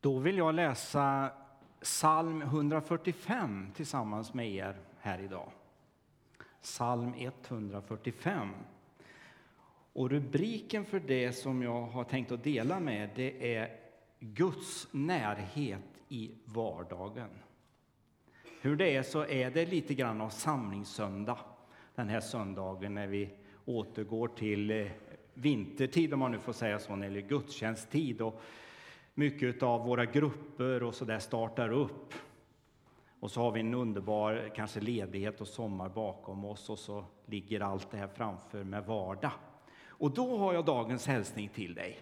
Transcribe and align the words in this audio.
Då 0.00 0.18
vill 0.18 0.38
jag 0.38 0.54
läsa 0.54 1.30
psalm 1.80 2.42
145 2.42 3.72
tillsammans 3.74 4.34
med 4.34 4.50
er 4.50 4.76
här 4.98 5.18
idag. 5.18 5.52
Psalm 6.62 7.14
145. 7.16 8.48
Och 9.92 10.10
rubriken 10.10 10.84
för 10.84 11.00
det 11.00 11.32
som 11.32 11.62
jag 11.62 11.82
har 11.82 12.04
tänkt 12.04 12.32
att 12.32 12.44
dela 12.44 12.80
med 12.80 13.10
det 13.14 13.56
är 13.56 13.76
Guds 14.18 14.88
närhet 14.90 16.00
i 16.08 16.30
vardagen. 16.44 17.30
Hur 18.60 18.76
det 18.76 18.96
är 18.96 19.02
så 19.02 19.26
är 19.26 19.50
det 19.50 19.66
lite 19.66 19.94
grann 19.94 20.20
av 20.20 20.28
samlingssöndag 20.28 21.38
den 21.94 22.08
här 22.08 22.20
söndagen 22.20 22.94
när 22.94 23.06
vi 23.06 23.30
återgår 23.64 24.28
till 24.28 24.70
eh, 24.70 24.86
vintertid 25.34 26.12
om 26.12 26.18
man 26.18 26.32
nu 26.32 26.38
får 26.38 26.52
säga 26.52 26.78
så, 26.78 26.92
eller 26.92 27.20
gudstjänsttid. 27.20 28.20
Och 28.20 28.42
mycket 29.20 29.62
av 29.62 29.86
våra 29.86 30.04
grupper 30.04 30.82
och 30.82 30.94
så 30.94 31.04
där 31.04 31.18
startar 31.18 31.72
upp. 31.72 32.14
Och 33.20 33.30
så 33.30 33.40
har 33.40 33.52
vi 33.52 33.60
en 33.60 33.74
underbar 33.74 34.50
kanske 34.54 34.80
ledighet 34.80 35.40
och 35.40 35.48
sommar 35.48 35.88
bakom 35.88 36.44
oss 36.44 36.70
och 36.70 36.78
så 36.78 37.04
ligger 37.26 37.60
allt 37.60 37.90
det 37.90 37.96
här 37.96 38.08
framför 38.08 38.64
med 38.64 38.86
vardag. 38.86 39.32
Och 39.86 40.10
då 40.10 40.38
har 40.38 40.54
jag 40.54 40.64
dagens 40.64 41.06
hälsning 41.06 41.48
till 41.48 41.74
dig. 41.74 41.98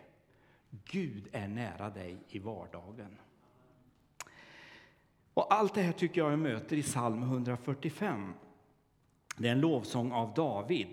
Gud 0.85 1.29
är 1.33 1.49
nära 1.49 1.91
dig 1.91 2.17
i 2.29 2.39
vardagen. 2.39 3.19
Och 5.35 5.55
allt 5.55 5.75
det 5.75 5.83
här 5.83 5.93
tycker 5.93 6.21
jag 6.21 6.33
jag 6.33 6.39
möter 6.39 6.77
i 6.77 6.83
psalm 6.83 7.23
145. 7.23 8.33
Det 9.37 9.49
är 9.49 9.53
en 9.53 9.61
lovsång 9.61 10.13
av 10.13 10.35
David. 10.35 10.89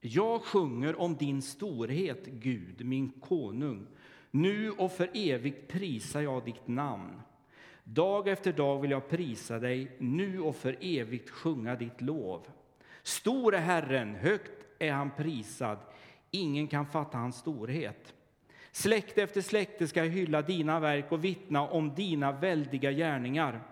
Jag 0.00 0.42
sjunger 0.42 1.00
om 1.00 1.16
din 1.16 1.42
storhet, 1.42 2.26
Gud, 2.26 2.86
min 2.86 3.10
konung. 3.10 3.86
Nu 4.34 4.70
och 4.70 4.92
för 4.92 5.10
evigt 5.14 5.68
prisar 5.68 6.20
jag 6.20 6.44
ditt 6.44 6.68
namn. 6.68 7.20
Dag 7.84 8.28
efter 8.28 8.52
dag 8.52 8.80
vill 8.80 8.90
jag 8.90 9.08
prisa 9.08 9.58
dig, 9.58 9.96
nu 9.98 10.40
och 10.40 10.56
för 10.56 10.76
evigt 10.80 11.30
sjunga 11.30 11.76
ditt 11.76 12.00
lov. 12.00 12.46
Stor 13.02 13.54
är 13.54 13.60
Herren, 13.60 14.14
högt 14.14 14.66
är 14.78 14.92
han 14.92 15.10
prisad, 15.10 15.78
ingen 16.30 16.68
kan 16.68 16.86
fatta 16.86 17.18
hans 17.18 17.36
storhet. 17.36 18.14
Släkte 18.72 19.22
efter 19.22 19.40
släkte 19.40 19.88
ska 19.88 20.02
hylla 20.02 20.42
dina 20.42 20.80
verk 20.80 21.12
och 21.12 21.24
vittna 21.24 21.68
om 21.68 21.94
dina 21.94 22.32
väldiga 22.32 22.92
gärningar. 22.92 23.62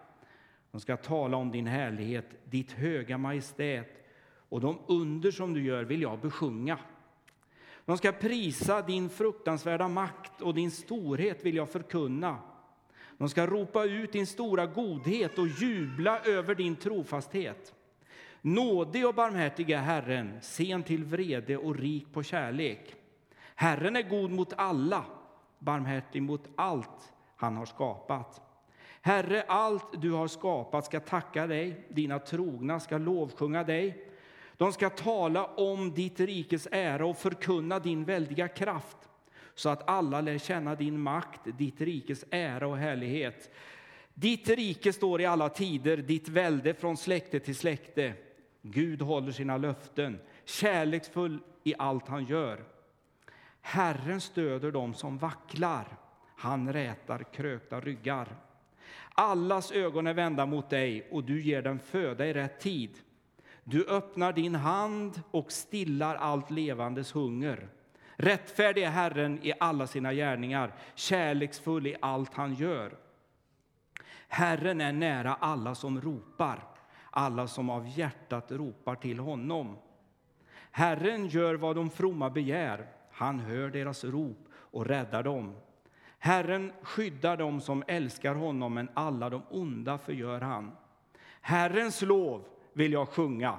De 0.70 0.80
ska 0.80 0.96
tala 0.96 1.36
om 1.36 1.50
din 1.50 1.66
härlighet, 1.66 2.26
ditt 2.44 2.72
höga 2.72 3.18
majestät 3.18 4.06
och 4.48 4.60
de 4.60 4.78
under 4.86 5.30
som 5.30 5.54
du 5.54 5.62
gör 5.62 5.84
vill 5.84 6.02
jag 6.02 6.20
besjunga. 6.20 6.78
De 7.84 7.98
ska 7.98 8.12
prisa 8.12 8.82
din 8.82 9.08
fruktansvärda 9.08 9.88
makt 9.88 10.42
och 10.42 10.54
din 10.54 10.70
storhet 10.70 11.44
vill 11.44 11.54
jag 11.54 11.70
förkunna. 11.70 12.38
De 13.18 13.28
ska 13.28 13.46
ropa 13.46 13.84
ut 13.84 14.12
din 14.12 14.26
stora 14.26 14.66
godhet 14.66 15.38
och 15.38 15.48
jubla 15.48 16.20
över 16.20 16.54
din 16.54 16.76
trofasthet. 16.76 17.74
Nådig 18.42 19.06
och 19.06 19.14
barmhärtig 19.14 19.70
är 19.70 19.78
Herren, 19.78 20.38
sen 20.42 20.82
till 20.82 21.04
vrede 21.04 21.56
och 21.56 21.76
rik 21.76 22.12
på 22.12 22.22
kärlek. 22.22 22.94
Herren 23.54 23.96
är 23.96 24.02
god 24.02 24.30
mot 24.30 24.52
alla, 24.56 25.04
barmhärtig 25.58 26.22
mot 26.22 26.48
allt 26.56 27.12
han 27.36 27.56
har 27.56 27.66
skapat. 27.66 28.40
Herre, 29.00 29.44
allt 29.48 30.02
du 30.02 30.12
har 30.12 30.28
skapat 30.28 30.84
ska 30.84 31.00
tacka 31.00 31.46
dig, 31.46 31.86
dina 31.88 32.18
trogna 32.18 32.80
ska 32.80 32.98
lovsjunga 32.98 33.64
dig. 33.64 34.09
De 34.60 34.72
ska 34.72 34.90
tala 34.90 35.44
om 35.44 35.94
ditt 35.94 36.20
rikes 36.20 36.68
ära 36.70 37.06
och 37.06 37.18
förkunna 37.18 37.78
din 37.78 38.04
väldiga 38.04 38.48
kraft 38.48 38.96
så 39.54 39.68
att 39.68 39.90
alla 39.90 40.20
lär 40.20 40.38
känna 40.38 40.74
din 40.74 41.00
makt, 41.00 41.40
ditt 41.44 41.80
rikes 41.80 42.24
ära 42.30 42.66
och 42.66 42.76
härlighet. 42.76 43.50
Ditt 44.14 44.48
rike 44.48 44.92
står 44.92 45.20
i 45.20 45.26
alla 45.26 45.48
tider, 45.48 45.96
ditt 45.96 46.28
välde 46.28 46.74
från 46.74 46.96
släkte 46.96 47.40
till 47.40 47.56
släkte. 47.56 48.12
Gud 48.62 49.02
håller 49.02 49.32
sina 49.32 49.56
löften, 49.56 50.18
kärleksfull 50.44 51.38
i 51.64 51.74
allt 51.78 52.08
han 52.08 52.24
gör. 52.24 52.64
Herren 53.60 54.20
stöder 54.20 54.72
dem 54.72 54.94
som 54.94 55.18
vacklar, 55.18 55.86
han 56.36 56.72
rätar 56.72 57.32
krökta 57.32 57.80
ryggar. 57.80 58.36
Allas 59.14 59.72
ögon 59.72 60.06
är 60.06 60.14
vända 60.14 60.46
mot 60.46 60.70
dig 60.70 61.08
och 61.10 61.24
du 61.24 61.42
ger 61.42 61.62
dem 61.62 61.78
föda 61.78 62.26
i 62.26 62.32
rätt 62.32 62.60
tid. 62.60 62.90
Du 63.70 63.84
öppnar 63.84 64.32
din 64.32 64.54
hand 64.54 65.22
och 65.30 65.52
stillar 65.52 66.16
allt 66.16 66.50
levandes 66.50 67.12
hunger. 67.12 67.68
Rättfärdig 68.16 68.82
är 68.82 68.90
Herren 68.90 69.38
i 69.42 69.52
alla 69.60 69.86
sina 69.86 70.12
gärningar, 70.12 70.74
kärleksfull 70.94 71.86
i 71.86 71.96
allt 72.00 72.34
han 72.34 72.54
gör. 72.54 72.96
Herren 74.28 74.80
är 74.80 74.92
nära 74.92 75.34
alla 75.34 75.74
som 75.74 76.00
ropar, 76.00 76.64
alla 77.10 77.46
som 77.46 77.70
av 77.70 77.88
hjärtat 77.98 78.52
ropar 78.52 78.94
till 78.94 79.18
honom. 79.18 79.76
Herren 80.70 81.26
gör 81.26 81.54
vad 81.54 81.76
de 81.76 81.90
fromma 81.90 82.30
begär, 82.30 82.86
han 83.10 83.40
hör 83.40 83.68
deras 83.68 84.04
rop 84.04 84.48
och 84.52 84.86
räddar 84.86 85.22
dem. 85.22 85.56
Herren 86.18 86.72
skyddar 86.82 87.36
dem 87.36 87.60
som 87.60 87.84
älskar 87.86 88.34
honom, 88.34 88.74
men 88.74 88.88
alla 88.94 89.30
de 89.30 89.42
onda 89.50 89.98
förgör 89.98 90.40
han. 90.40 90.76
Herrens 91.40 92.02
lov 92.02 92.44
vill 92.72 92.92
jag 92.92 93.08
sjunga. 93.08 93.58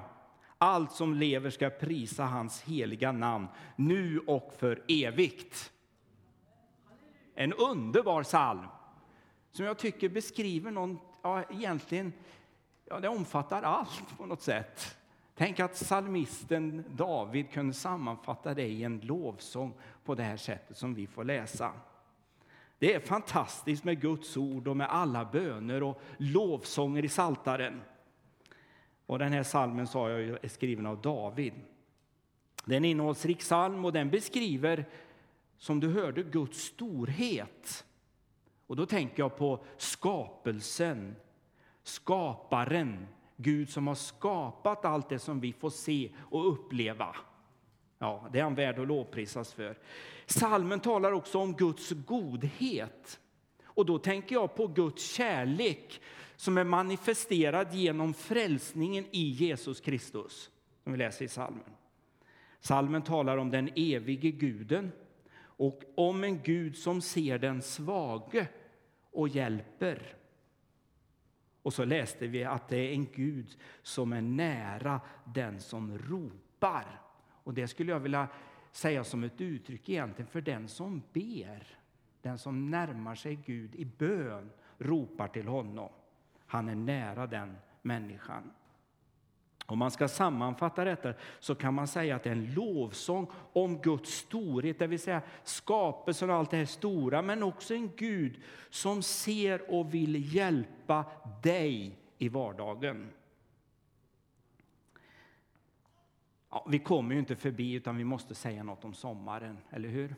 Allt 0.58 0.92
som 0.92 1.14
lever 1.14 1.50
ska 1.50 1.70
prisa 1.70 2.24
hans 2.24 2.62
heliga 2.62 3.12
namn, 3.12 3.48
nu 3.76 4.18
och 4.18 4.54
för 4.58 4.82
evigt. 4.88 5.72
En 7.34 7.52
underbar 7.52 8.22
psalm 8.22 8.66
som 9.52 9.64
jag 9.64 9.78
tycker 9.78 10.08
beskriver 10.08 10.70
någon, 10.70 10.98
ja, 11.22 11.42
egentligen, 11.50 12.12
ja, 12.84 13.00
det 13.00 13.08
omfattar 13.08 13.62
allt 13.62 14.18
på 14.18 14.26
något 14.26 14.42
sätt. 14.42 14.96
Tänk 15.34 15.60
att 15.60 15.74
psalmisten 15.74 16.84
David 16.90 17.50
kunde 17.50 17.74
sammanfatta 17.74 18.54
det 18.54 18.66
i 18.66 18.84
en 18.84 19.00
lovsång 19.00 19.74
på 20.04 20.14
det 20.14 20.22
här 20.22 20.36
sättet 20.36 20.76
som 20.76 20.94
vi 20.94 21.06
får 21.06 21.24
läsa. 21.24 21.72
Det 22.78 22.94
är 22.94 23.00
fantastiskt 23.00 23.84
med 23.84 24.00
Guds 24.00 24.36
ord 24.36 24.68
och 24.68 24.76
med 24.76 24.90
alla 24.90 25.24
böner 25.24 25.82
och 25.82 26.00
lovsånger 26.16 27.04
i 27.04 27.08
Saltaren. 27.08 27.80
Och 29.12 29.18
den 29.18 29.32
här 29.32 29.42
salmen 29.42 29.86
sa 29.86 30.10
jag 30.10 30.44
är 30.44 30.48
skriven 30.48 30.86
av 30.86 31.00
David. 31.00 31.52
Det 32.64 32.74
är 32.74 32.76
en 32.76 32.84
innehållsrik 32.84 33.38
psalm 33.38 33.84
och 33.84 33.92
den 33.92 34.10
beskriver, 34.10 34.84
som 35.58 35.80
du 35.80 35.88
hörde, 35.88 36.22
Guds 36.22 36.58
storhet. 36.58 37.84
Och 38.66 38.76
då 38.76 38.86
tänker 38.86 39.22
jag 39.22 39.36
på 39.36 39.64
skapelsen, 39.76 41.16
skaparen, 41.82 43.06
Gud 43.36 43.70
som 43.70 43.86
har 43.86 43.94
skapat 43.94 44.84
allt 44.84 45.08
det 45.08 45.18
som 45.18 45.40
vi 45.40 45.52
får 45.52 45.70
se 45.70 46.10
och 46.18 46.52
uppleva. 46.52 47.16
Ja, 47.98 48.28
det 48.32 48.38
är 48.38 48.42
han 48.42 48.54
värd 48.54 48.78
att 48.78 48.88
lovprisas 48.88 49.52
för. 49.52 49.78
Salmen 50.26 50.80
talar 50.80 51.12
också 51.12 51.38
om 51.38 51.52
Guds 51.52 51.90
godhet. 51.90 53.20
Och 53.74 53.86
då 53.86 53.98
tänker 53.98 54.34
jag 54.34 54.54
på 54.54 54.66
Guds 54.66 55.14
kärlek 55.14 56.00
som 56.36 56.58
är 56.58 56.64
manifesterad 56.64 57.74
genom 57.74 58.14
frälsningen 58.14 59.04
i 59.10 59.22
Jesus 59.22 59.80
Kristus, 59.80 60.50
som 60.82 60.92
vi 60.92 60.98
läser 60.98 61.24
i 61.24 61.28
salmen. 61.28 61.76
Salmen 62.60 63.02
talar 63.02 63.36
om 63.36 63.50
den 63.50 63.70
evige 63.76 64.30
guden 64.30 64.92
och 65.40 65.82
om 65.94 66.24
en 66.24 66.42
Gud 66.42 66.76
som 66.76 67.00
ser 67.00 67.38
den 67.38 67.62
svage 67.62 68.48
och 69.10 69.28
hjälper. 69.28 70.16
Och 71.62 71.74
så 71.74 71.84
läste 71.84 72.26
vi 72.26 72.44
att 72.44 72.68
det 72.68 72.76
är 72.76 72.92
en 72.92 73.06
Gud 73.12 73.56
som 73.82 74.12
är 74.12 74.20
nära 74.20 75.00
den 75.24 75.60
som 75.60 75.98
ropar. 75.98 77.00
Och 77.44 77.54
det 77.54 77.68
skulle 77.68 77.92
jag 77.92 78.00
vilja 78.00 78.28
säga 78.72 79.04
som 79.04 79.24
ett 79.24 79.40
uttryck 79.40 79.88
egentligen 79.88 80.30
för 80.30 80.40
den 80.40 80.68
som 80.68 81.02
ber. 81.12 81.78
Den 82.22 82.38
som 82.38 82.70
närmar 82.70 83.14
sig 83.14 83.34
Gud 83.46 83.74
i 83.74 83.84
bön 83.84 84.50
ropar 84.78 85.28
till 85.28 85.48
honom. 85.48 85.88
Han 86.46 86.68
är 86.68 86.74
nära 86.74 87.26
den 87.26 87.56
människan. 87.82 88.50
Om 89.66 89.78
man 89.78 89.90
ska 89.90 90.08
sammanfatta 90.08 90.84
detta 90.84 91.14
så 91.40 91.54
kan 91.54 91.74
man 91.74 91.88
säga 91.88 92.16
att 92.16 92.22
det 92.22 92.30
är 92.30 92.34
en 92.34 92.54
lovsång 92.54 93.26
om 93.52 93.78
Guds 93.78 94.10
storhet, 94.10 94.78
det 94.78 94.86
vill 94.86 95.00
säga 95.00 95.22
skapelsen 95.42 96.30
och 96.30 96.36
allt 96.36 96.50
det 96.50 96.56
här 96.56 96.64
stora, 96.64 97.22
men 97.22 97.42
också 97.42 97.74
en 97.74 97.90
Gud 97.96 98.42
som 98.70 99.02
ser 99.02 99.70
och 99.70 99.94
vill 99.94 100.34
hjälpa 100.34 101.04
dig 101.42 101.98
i 102.18 102.28
vardagen. 102.28 103.10
Ja, 106.50 106.66
vi 106.68 106.78
kommer 106.78 107.14
ju 107.14 107.18
inte 107.18 107.36
förbi, 107.36 107.72
utan 107.72 107.96
vi 107.96 108.04
måste 108.04 108.34
säga 108.34 108.62
något 108.62 108.84
om 108.84 108.94
sommaren, 108.94 109.58
eller 109.70 109.88
hur? 109.88 110.14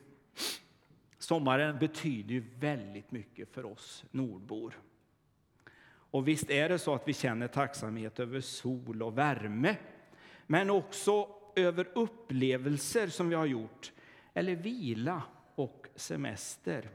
Sommaren 1.25 1.79
betyder 1.79 2.33
ju 2.33 2.43
väldigt 2.59 3.11
mycket 3.11 3.53
för 3.53 3.65
oss 3.65 4.05
nordbor. 4.11 4.79
Och 5.87 6.27
visst 6.27 6.49
är 6.49 6.69
det 6.69 6.79
så 6.79 6.93
att 6.95 7.07
vi 7.07 7.13
känner 7.13 7.47
tacksamhet 7.47 8.19
över 8.19 8.41
sol 8.41 9.03
och 9.03 9.17
värme, 9.17 9.75
men 10.47 10.69
också 10.69 11.27
över 11.55 11.87
upplevelser 11.95 13.07
som 13.07 13.29
vi 13.29 13.35
har 13.35 13.45
gjort, 13.45 13.91
eller 14.33 14.55
vila 14.55 15.21
och 15.55 15.87
semester. 15.95 16.89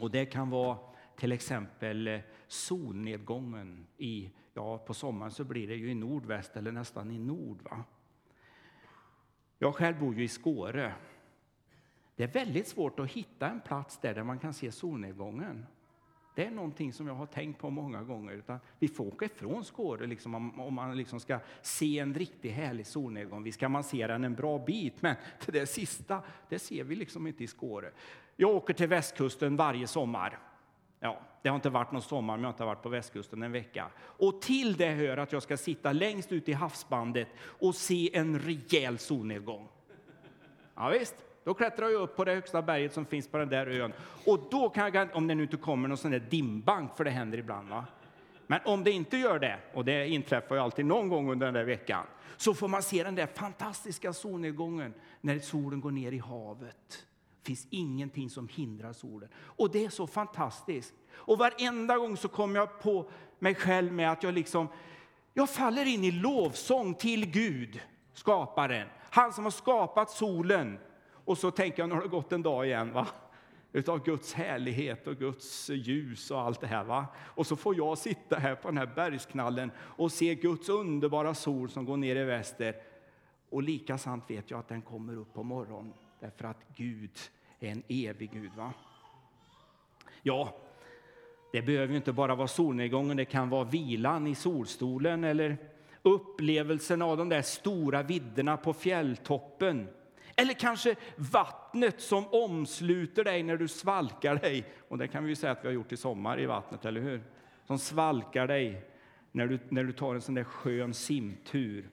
Och 0.00 0.10
det 0.10 0.26
kan 0.26 0.50
vara 0.50 0.78
till 1.16 1.32
exempel 1.32 2.08
eh, 2.08 2.20
solnedgången 2.46 3.86
i, 3.96 4.30
ja 4.54 4.78
på 4.78 4.94
sommaren 4.94 5.32
så 5.32 5.44
blir 5.44 5.68
det 5.68 5.76
ju 5.76 5.90
i 5.90 5.94
nordväst 5.94 6.56
eller 6.56 6.72
nästan 6.72 7.10
i 7.10 7.18
nord. 7.18 7.62
Va? 7.62 7.84
Jag 9.58 9.74
själv 9.74 9.98
bor 9.98 10.14
ju 10.14 10.24
i 10.24 10.28
Skåre. 10.28 10.94
Det 12.16 12.24
är 12.24 12.28
väldigt 12.28 12.68
svårt 12.68 13.00
att 13.00 13.10
hitta 13.10 13.48
en 13.48 13.60
plats 13.60 13.98
där, 13.98 14.14
där 14.14 14.22
man 14.22 14.38
kan 14.38 14.54
se 14.54 14.72
solnedgången. 14.72 15.66
Det 16.34 16.44
är 16.44 16.50
någonting 16.50 16.92
som 16.92 17.06
jag 17.06 17.14
har 17.14 17.26
tänkt 17.26 17.58
på 17.58 17.70
många 17.70 18.02
gånger. 18.02 18.32
Utan 18.32 18.58
vi 18.78 18.88
får 18.88 19.06
åka 19.06 19.24
ifrån 19.24 19.64
Skåre 19.64 20.06
liksom, 20.06 20.34
om, 20.34 20.60
om 20.60 20.74
man 20.74 20.96
liksom 20.96 21.20
ska 21.20 21.38
se 21.62 21.98
en 21.98 22.14
riktigt 22.14 22.52
härlig 22.52 22.86
solnedgång. 22.86 23.42
Visst 23.42 23.60
kan 23.60 23.70
man 23.70 23.84
se 23.84 24.06
den 24.06 24.24
en 24.24 24.34
bra 24.34 24.58
bit, 24.58 25.02
men 25.02 25.16
det 25.46 25.52
där 25.52 25.66
sista 25.66 26.22
det 26.48 26.58
ser 26.58 26.84
vi 26.84 26.96
liksom 26.96 27.26
inte 27.26 27.44
i 27.44 27.46
Skåre. 27.46 27.90
Jag 28.36 28.50
åker 28.50 28.74
till 28.74 28.88
västkusten 28.88 29.56
varje 29.56 29.86
sommar. 29.86 30.38
Ja, 31.00 31.20
det 31.42 31.48
har 31.48 31.56
inte 31.56 31.70
varit 31.70 31.92
någon 31.92 32.02
sommar, 32.02 32.36
men 32.36 32.42
jag 32.42 32.48
har 32.48 32.54
inte 32.54 32.64
varit 32.64 32.82
på 32.82 32.88
västkusten 32.88 33.42
en 33.42 33.52
vecka. 33.52 33.90
Och 33.98 34.42
till 34.42 34.76
det 34.76 34.90
hör 34.90 35.16
att 35.16 35.32
jag 35.32 35.42
ska 35.42 35.56
sitta 35.56 35.92
längst 35.92 36.32
ut 36.32 36.48
i 36.48 36.52
havsbandet 36.52 37.28
och 37.38 37.74
se 37.74 38.16
en 38.16 38.38
rejäl 38.38 38.98
solnedgång. 38.98 39.68
Ja, 40.74 40.88
visst. 40.88 41.26
Då 41.46 41.54
klättrar 41.54 41.88
jag 41.88 42.02
upp 42.02 42.16
på 42.16 42.24
det 42.24 42.34
högsta 42.34 42.62
berget 42.62 42.92
som 42.92 43.06
finns 43.06 43.28
på 43.28 43.38
den 43.38 43.48
där 43.48 43.66
ön. 43.66 43.92
Och 44.24 44.48
då 44.50 44.68
kan 44.68 44.92
jag, 44.94 45.16
om 45.16 45.26
det 45.26 45.34
nu 45.34 45.42
inte 45.42 45.56
kommer 45.56 45.88
någon 45.88 45.98
sån 45.98 46.10
där 46.10 46.18
dimbank, 46.18 46.96
för 46.96 47.04
det 47.04 47.10
händer 47.10 47.38
ibland. 47.38 47.68
Va? 47.68 47.84
Men 48.46 48.60
om 48.64 48.84
det 48.84 48.90
inte 48.90 49.16
gör 49.16 49.38
det, 49.38 49.58
och 49.74 49.84
det 49.84 50.08
inträffar 50.08 50.54
ju 50.54 50.60
alltid 50.60 50.86
någon 50.86 51.08
gång 51.08 51.30
under 51.30 51.46
den 51.46 51.54
där 51.54 51.64
veckan, 51.64 52.06
så 52.36 52.54
får 52.54 52.68
man 52.68 52.82
se 52.82 53.04
den 53.04 53.14
där 53.14 53.26
fantastiska 53.26 54.12
solnedgången 54.12 54.94
när 55.20 55.38
solen 55.38 55.80
går 55.80 55.90
ner 55.90 56.12
i 56.12 56.18
havet. 56.18 57.06
Det 57.42 57.46
finns 57.46 57.66
ingenting 57.70 58.30
som 58.30 58.48
hindrar 58.48 58.92
solen. 58.92 59.28
Och 59.36 59.70
det 59.70 59.84
är 59.84 59.90
så 59.90 60.06
fantastiskt. 60.06 60.94
Och 61.14 61.38
varenda 61.38 61.98
gång 61.98 62.16
så 62.16 62.28
kommer 62.28 62.60
jag 62.60 62.80
på 62.80 63.10
mig 63.38 63.54
själv 63.54 63.92
med 63.92 64.12
att 64.12 64.22
jag 64.22 64.34
liksom, 64.34 64.68
jag 65.34 65.50
faller 65.50 65.84
in 65.84 66.04
i 66.04 66.10
lovsång 66.10 66.94
till 66.94 67.26
Gud, 67.26 67.80
skaparen. 68.12 68.88
Han 69.10 69.32
som 69.32 69.44
har 69.44 69.50
skapat 69.50 70.10
solen, 70.10 70.78
och 71.26 71.38
så 71.38 71.50
tänker 71.50 71.82
jag, 71.82 71.88
nu 71.88 71.94
har 71.94 72.02
det 72.02 72.08
gått 72.08 72.32
en 72.32 72.42
dag 72.42 72.66
igen, 72.66 72.92
va? 72.92 73.06
utav 73.72 74.04
Guds 74.04 74.34
härlighet 74.34 75.06
och 75.06 75.16
Guds 75.16 75.70
ljus 75.70 76.30
och 76.30 76.40
allt 76.40 76.60
det 76.60 76.66
här. 76.66 76.84
Va? 76.84 77.06
Och 77.18 77.46
så 77.46 77.56
får 77.56 77.76
jag 77.76 77.98
sitta 77.98 78.36
här 78.36 78.54
på 78.54 78.68
den 78.68 78.78
här 78.78 78.90
bergsknallen 78.94 79.70
och 79.78 80.12
se 80.12 80.34
Guds 80.34 80.68
underbara 80.68 81.34
sol 81.34 81.70
som 81.70 81.84
går 81.84 81.96
ner 81.96 82.16
i 82.16 82.24
väster. 82.24 82.76
Och 83.50 83.62
lika 83.62 83.98
sant 83.98 84.24
vet 84.28 84.50
jag 84.50 84.60
att 84.60 84.68
den 84.68 84.82
kommer 84.82 85.16
upp 85.16 85.34
på 85.34 85.42
morgonen, 85.42 85.92
därför 86.20 86.44
att 86.44 86.60
Gud 86.76 87.18
är 87.60 87.70
en 87.70 87.82
evig 87.88 88.30
Gud. 88.32 88.50
Va? 88.56 88.72
Ja, 90.22 90.56
det 91.52 91.62
behöver 91.62 91.88
ju 91.88 91.96
inte 91.96 92.12
bara 92.12 92.34
vara 92.34 92.48
solnedgången, 92.48 93.16
det 93.16 93.24
kan 93.24 93.48
vara 93.48 93.64
vilan 93.64 94.26
i 94.26 94.34
solstolen 94.34 95.24
eller 95.24 95.56
upplevelsen 96.02 97.02
av 97.02 97.16
de 97.16 97.28
där 97.28 97.42
stora 97.42 98.02
vidderna 98.02 98.56
på 98.56 98.72
fjälltoppen 98.72 99.88
eller 100.36 100.54
kanske 100.54 100.96
vattnet 101.16 102.00
som 102.00 102.26
omsluter 102.26 103.24
dig 103.24 103.42
när 103.42 103.56
du 103.56 103.68
svalkar 103.68 104.36
dig. 104.36 104.64
Och 104.88 104.98
det 104.98 105.08
kan 105.08 105.24
vi 105.24 105.30
ju 105.30 105.36
säga 105.36 105.52
att 105.52 105.64
vi 105.64 105.68
har 105.68 105.74
gjort 105.74 105.92
i 105.92 105.96
sommar 105.96 106.40
i 106.40 106.46
vattnet, 106.46 106.84
eller 106.84 107.00
hur? 107.00 107.22
Som 107.64 107.78
svalkar 107.78 108.46
dig 108.46 108.84
när 109.32 109.46
du, 109.46 109.58
när 109.68 109.84
du 109.84 109.92
tar 109.92 110.14
en 110.14 110.20
sån 110.20 110.34
där 110.34 110.44
skön 110.44 110.94
simtur. 110.94 111.90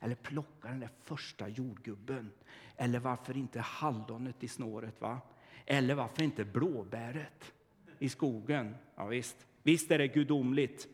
Eller 0.00 0.14
plockar 0.14 0.68
den 0.68 0.80
där 0.80 0.90
första 1.02 1.48
jordgubben. 1.48 2.30
Eller 2.76 2.98
varför 2.98 3.36
inte 3.36 3.60
hallonet 3.60 4.44
i 4.44 4.48
snåret, 4.48 5.00
va? 5.00 5.20
Eller 5.66 5.94
varför 5.94 6.22
inte 6.22 6.44
blåbäret 6.44 7.52
i 7.98 8.08
skogen? 8.08 8.74
Ja, 8.96 9.06
visst. 9.06 9.46
visst 9.62 9.90
är 9.90 9.98
det 9.98 10.08
gudomligt. 10.08 10.88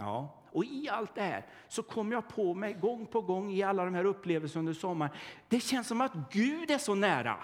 Ja, 0.00 0.34
och 0.52 0.64
i 0.64 0.88
allt 0.88 1.14
det 1.14 1.22
här 1.22 1.46
så 1.68 1.82
kom 1.82 2.12
jag 2.12 2.28
på 2.28 2.54
mig 2.54 2.72
gång 2.72 3.06
på 3.06 3.20
gång 3.20 3.52
i 3.52 3.62
alla 3.62 3.84
de 3.84 3.94
här 3.94 4.04
upplevelserna 4.04 4.60
under 4.60 4.72
sommaren. 4.72 5.12
Det 5.48 5.60
känns 5.60 5.88
som 5.88 6.00
att 6.00 6.12
Gud 6.30 6.70
är 6.70 6.78
så 6.78 6.94
nära. 6.94 7.36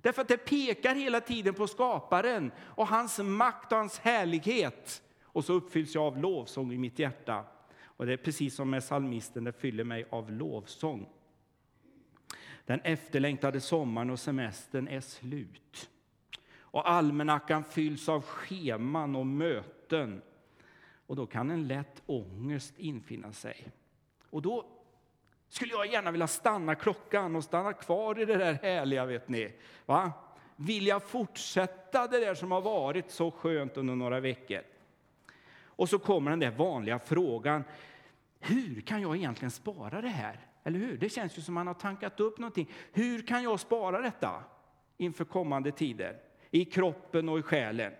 Därför 0.00 0.22
att 0.22 0.28
det 0.28 0.36
pekar 0.36 0.94
hela 0.94 1.20
tiden 1.20 1.54
på 1.54 1.66
skaparen 1.66 2.52
och 2.58 2.86
hans 2.86 3.18
makt 3.18 3.72
och 3.72 3.78
hans 3.78 3.98
härlighet. 3.98 5.02
Och 5.22 5.44
så 5.44 5.52
uppfylls 5.52 5.94
jag 5.94 6.04
av 6.04 6.18
lovsång 6.18 6.72
i 6.72 6.78
mitt 6.78 6.98
hjärta. 6.98 7.44
Och 7.82 8.06
det 8.06 8.12
är 8.12 8.16
precis 8.16 8.54
som 8.54 8.70
med 8.70 8.84
salmisten, 8.84 9.44
det 9.44 9.52
fyller 9.52 9.84
mig 9.84 10.06
av 10.10 10.30
lovsång. 10.30 11.08
Den 12.64 12.80
efterlängtade 12.80 13.60
sommaren 13.60 14.10
och 14.10 14.20
semestern 14.20 14.88
är 14.88 15.00
slut. 15.00 15.90
Och 16.58 16.90
almanackan 16.90 17.64
fylls 17.64 18.08
av 18.08 18.22
scheman 18.22 19.16
och 19.16 19.26
möten 19.26 20.22
och 21.06 21.16
då 21.16 21.26
kan 21.26 21.50
en 21.50 21.68
lätt 21.68 22.02
ångest 22.06 22.74
infinna 22.78 23.32
sig. 23.32 23.72
Och 24.30 24.42
då 24.42 24.66
skulle 25.48 25.72
jag 25.72 25.86
gärna 25.86 26.10
vilja 26.10 26.26
stanna 26.26 26.74
klockan 26.74 27.36
och 27.36 27.44
stanna 27.44 27.72
kvar 27.72 28.20
i 28.20 28.24
det 28.24 28.36
där 28.36 28.52
härliga, 28.52 29.04
vet 29.04 29.28
ni. 29.28 29.52
Va? 29.86 30.12
Vill 30.56 30.86
jag 30.86 31.02
fortsätta 31.02 32.06
det 32.06 32.20
där 32.20 32.34
som 32.34 32.52
har 32.52 32.60
varit 32.60 33.10
så 33.10 33.30
skönt 33.30 33.76
under 33.76 33.94
några 33.94 34.20
veckor? 34.20 34.60
Och 35.64 35.88
så 35.88 35.98
kommer 35.98 36.30
den 36.30 36.40
där 36.40 36.50
vanliga 36.50 36.98
frågan. 36.98 37.64
Hur 38.40 38.80
kan 38.80 39.02
jag 39.02 39.16
egentligen 39.16 39.50
spara 39.50 40.00
det 40.00 40.08
här? 40.08 40.40
Eller 40.64 40.78
hur? 40.78 40.98
Det 40.98 41.08
känns 41.08 41.38
ju 41.38 41.42
som 41.42 41.54
man 41.54 41.66
har 41.66 41.74
tankat 41.74 42.20
upp 42.20 42.38
någonting. 42.38 42.70
Hur 42.92 43.22
kan 43.22 43.42
jag 43.42 43.60
spara 43.60 44.00
detta 44.00 44.44
inför 44.96 45.24
kommande 45.24 45.72
tider? 45.72 46.20
I 46.50 46.64
kroppen 46.64 47.28
och 47.28 47.38
i 47.38 47.42
själen. 47.42 47.92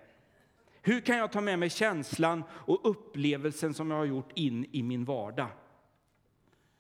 Hur 0.87 1.01
kan 1.01 1.19
jag 1.19 1.33
ta 1.33 1.41
med 1.41 1.59
mig 1.59 1.71
känslan 1.71 2.45
och 2.51 2.91
upplevelsen 2.91 3.75
som 3.75 3.91
jag 3.91 3.99
har 3.99 4.05
gjort 4.05 4.33
in 4.35 4.67
i 4.73 4.83
min 4.83 5.05
vardag? 5.05 5.49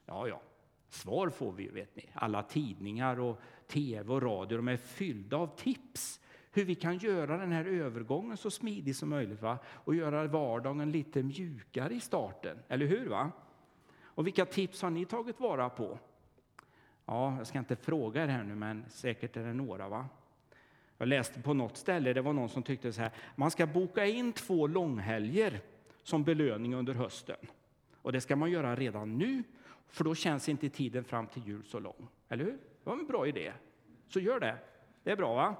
Ja, 0.04 0.28
ja, 0.28 0.40
svar 0.88 1.28
får 1.28 1.52
vi 1.52 1.68
vet 1.68 1.96
ni. 1.96 2.08
Alla 2.14 2.42
tidningar 2.42 3.20
och 3.20 3.40
tv 3.66 4.12
och 4.12 4.22
radio 4.22 4.56
de 4.56 4.68
är 4.68 4.76
fyllda 4.76 5.36
av 5.36 5.56
tips 5.56 6.20
hur 6.52 6.64
vi 6.64 6.74
kan 6.74 6.98
göra 6.98 7.36
den 7.36 7.52
här 7.52 7.64
övergången 7.64 8.36
så 8.36 8.50
smidig 8.50 8.96
som 8.96 9.08
möjligt 9.08 9.42
va? 9.42 9.58
och 9.66 9.94
göra 9.94 10.26
vardagen 10.26 10.92
lite 10.92 11.22
mjukare 11.22 11.94
i 11.94 12.00
starten. 12.00 12.58
Eller 12.68 12.86
hur? 12.86 13.08
va? 13.08 13.30
Och 14.02 14.26
vilka 14.26 14.46
tips 14.46 14.82
har 14.82 14.90
ni 14.90 15.04
tagit 15.04 15.40
vara 15.40 15.68
på? 15.68 15.98
Ja, 17.06 17.36
jag 17.36 17.46
ska 17.46 17.58
inte 17.58 17.76
fråga 17.76 18.22
er 18.22 18.28
här 18.28 18.44
nu, 18.44 18.54
men 18.54 18.84
säkert 18.88 19.36
är 19.36 19.44
det 19.44 19.54
några. 19.54 19.88
va? 19.88 20.08
Jag 20.98 21.08
läste 21.08 21.40
på 21.40 21.54
något 21.54 21.76
ställe, 21.76 22.12
det 22.12 22.22
var 22.22 22.32
någon 22.32 22.48
som 22.48 22.62
tyckte 22.62 22.92
så 22.92 23.00
här, 23.00 23.10
man 23.36 23.50
ska 23.50 23.66
boka 23.66 24.06
in 24.06 24.32
två 24.32 24.66
långhelger 24.66 25.60
som 26.02 26.24
belöning 26.24 26.74
under 26.74 26.94
hösten. 26.94 27.36
Och 28.02 28.12
det 28.12 28.20
ska 28.20 28.36
man 28.36 28.50
göra 28.50 28.76
redan 28.76 29.18
nu, 29.18 29.42
för 29.88 30.04
då 30.04 30.14
känns 30.14 30.48
inte 30.48 30.68
tiden 30.68 31.04
fram 31.04 31.26
till 31.26 31.46
jul 31.46 31.64
så 31.64 31.78
lång. 31.78 32.08
Eller 32.28 32.44
hur? 32.44 32.52
Det 32.52 32.90
var 32.90 32.92
en 32.92 33.06
bra 33.06 33.26
idé. 33.26 33.52
Så 34.08 34.20
gör 34.20 34.40
det. 34.40 34.56
Det 35.02 35.10
är 35.10 35.16
bra 35.16 35.34
va? 35.34 35.54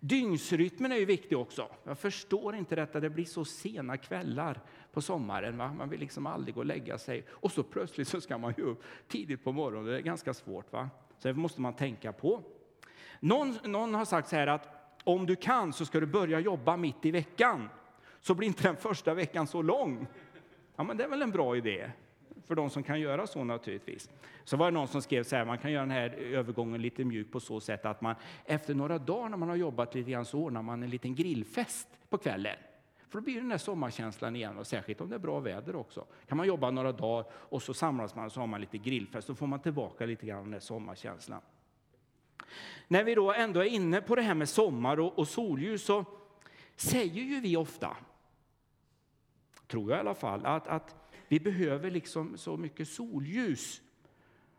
Dygnsrytmen 0.00 0.92
är 0.92 0.96
ju 0.96 1.04
viktig 1.04 1.38
också. 1.38 1.68
Jag 1.84 1.98
förstår 1.98 2.54
inte 2.54 2.76
detta, 2.76 3.00
det 3.00 3.10
blir 3.10 3.24
så 3.24 3.44
sena 3.44 3.96
kvällar 3.96 4.60
på 4.92 5.00
sommaren. 5.00 5.56
Va? 5.56 5.72
Man 5.72 5.88
vill 5.88 6.00
liksom 6.00 6.26
aldrig 6.26 6.54
gå 6.54 6.60
och 6.60 6.66
lägga 6.66 6.98
sig. 6.98 7.26
Och 7.30 7.52
så 7.52 7.62
plötsligt 7.62 8.08
så 8.08 8.20
ska 8.20 8.38
man 8.38 8.54
ju 8.56 8.62
upp 8.62 8.82
tidigt 9.08 9.44
på 9.44 9.52
morgonen. 9.52 9.86
Det 9.86 9.96
är 9.96 10.00
ganska 10.00 10.34
svårt. 10.34 10.72
va? 10.72 10.90
Så 11.18 11.28
det 11.28 11.34
måste 11.34 11.60
man 11.60 11.74
tänka 11.74 12.12
på. 12.12 12.42
Någon, 13.24 13.58
någon 13.64 13.94
har 13.94 14.04
sagt 14.04 14.28
så 14.28 14.36
här 14.36 14.46
att 14.46 14.68
om 15.04 15.26
du 15.26 15.36
kan 15.36 15.72
så 15.72 15.86
ska 15.86 16.00
du 16.00 16.06
börja 16.06 16.40
jobba 16.40 16.76
mitt 16.76 17.04
i 17.04 17.10
veckan. 17.10 17.68
Så 18.20 18.34
blir 18.34 18.48
inte 18.48 18.62
den 18.62 18.76
första 18.76 19.14
veckan 19.14 19.46
så 19.46 19.62
lång. 19.62 20.06
Ja, 20.76 20.82
men 20.82 20.96
det 20.96 21.04
är 21.04 21.08
väl 21.08 21.22
en 21.22 21.30
bra 21.30 21.56
idé 21.56 21.90
för 22.46 22.54
de 22.54 22.70
som 22.70 22.82
kan 22.82 23.00
göra 23.00 23.26
så 23.26 23.44
naturligtvis. 23.44 24.10
Så 24.44 24.56
var 24.56 24.66
det 24.66 24.74
någon 24.74 24.88
som 24.88 25.02
skrev 25.02 25.24
så 25.24 25.36
här, 25.36 25.44
man 25.44 25.58
kan 25.58 25.72
göra 25.72 25.82
den 25.82 25.90
här 25.90 26.10
övergången 26.10 26.82
lite 26.82 27.04
mjuk 27.04 27.32
på 27.32 27.40
så 27.40 27.60
sätt 27.60 27.84
att 27.84 28.00
man 28.00 28.14
efter 28.44 28.74
några 28.74 28.98
dagar 28.98 29.28
när 29.28 29.36
man 29.36 29.48
har 29.48 29.56
jobbat 29.56 29.94
lite 29.94 30.10
grann 30.10 30.24
så 30.24 30.38
ordnar 30.38 30.62
man 30.62 30.82
en 30.82 30.90
liten 30.90 31.14
grillfest 31.14 31.88
på 32.08 32.18
kvällen. 32.18 32.56
För 33.08 33.18
då 33.18 33.24
blir 33.24 33.34
det 33.34 33.40
den 33.40 33.48
där 33.48 33.58
sommarkänslan 33.58 34.36
igen, 34.36 34.58
och 34.58 34.66
särskilt 34.66 35.00
om 35.00 35.08
det 35.08 35.14
är 35.14 35.18
bra 35.18 35.40
väder 35.40 35.76
också. 35.76 36.06
Kan 36.28 36.36
man 36.36 36.46
jobba 36.46 36.70
några 36.70 36.92
dagar 36.92 37.26
och 37.32 37.62
så 37.62 37.74
samlas 37.74 38.14
man 38.14 38.24
och 38.24 38.32
så 38.32 38.40
har 38.40 38.46
man 38.46 38.60
lite 38.60 38.78
grillfest, 38.78 39.26
så 39.26 39.34
får 39.34 39.46
man 39.46 39.60
tillbaka 39.60 40.06
lite 40.06 40.26
grann 40.26 40.42
den 40.42 40.50
där 40.50 40.60
sommarkänslan. 40.60 41.40
När 42.88 43.04
vi 43.04 43.14
då 43.14 43.32
ändå 43.32 43.60
är 43.60 43.64
inne 43.64 44.00
på 44.00 44.14
det 44.14 44.22
här 44.22 44.34
med 44.34 44.48
sommar 44.48 45.00
och, 45.00 45.18
och 45.18 45.28
solljus 45.28 45.84
så 45.84 46.04
säger 46.76 47.22
ju 47.22 47.40
vi 47.40 47.56
ofta, 47.56 47.96
tror 49.66 49.90
jag 49.90 49.98
i 49.98 50.00
alla 50.00 50.14
fall, 50.14 50.46
att, 50.46 50.68
att 50.68 50.96
vi 51.28 51.40
behöver 51.40 51.90
liksom 51.90 52.38
så 52.38 52.56
mycket 52.56 52.88
solljus 52.88 53.82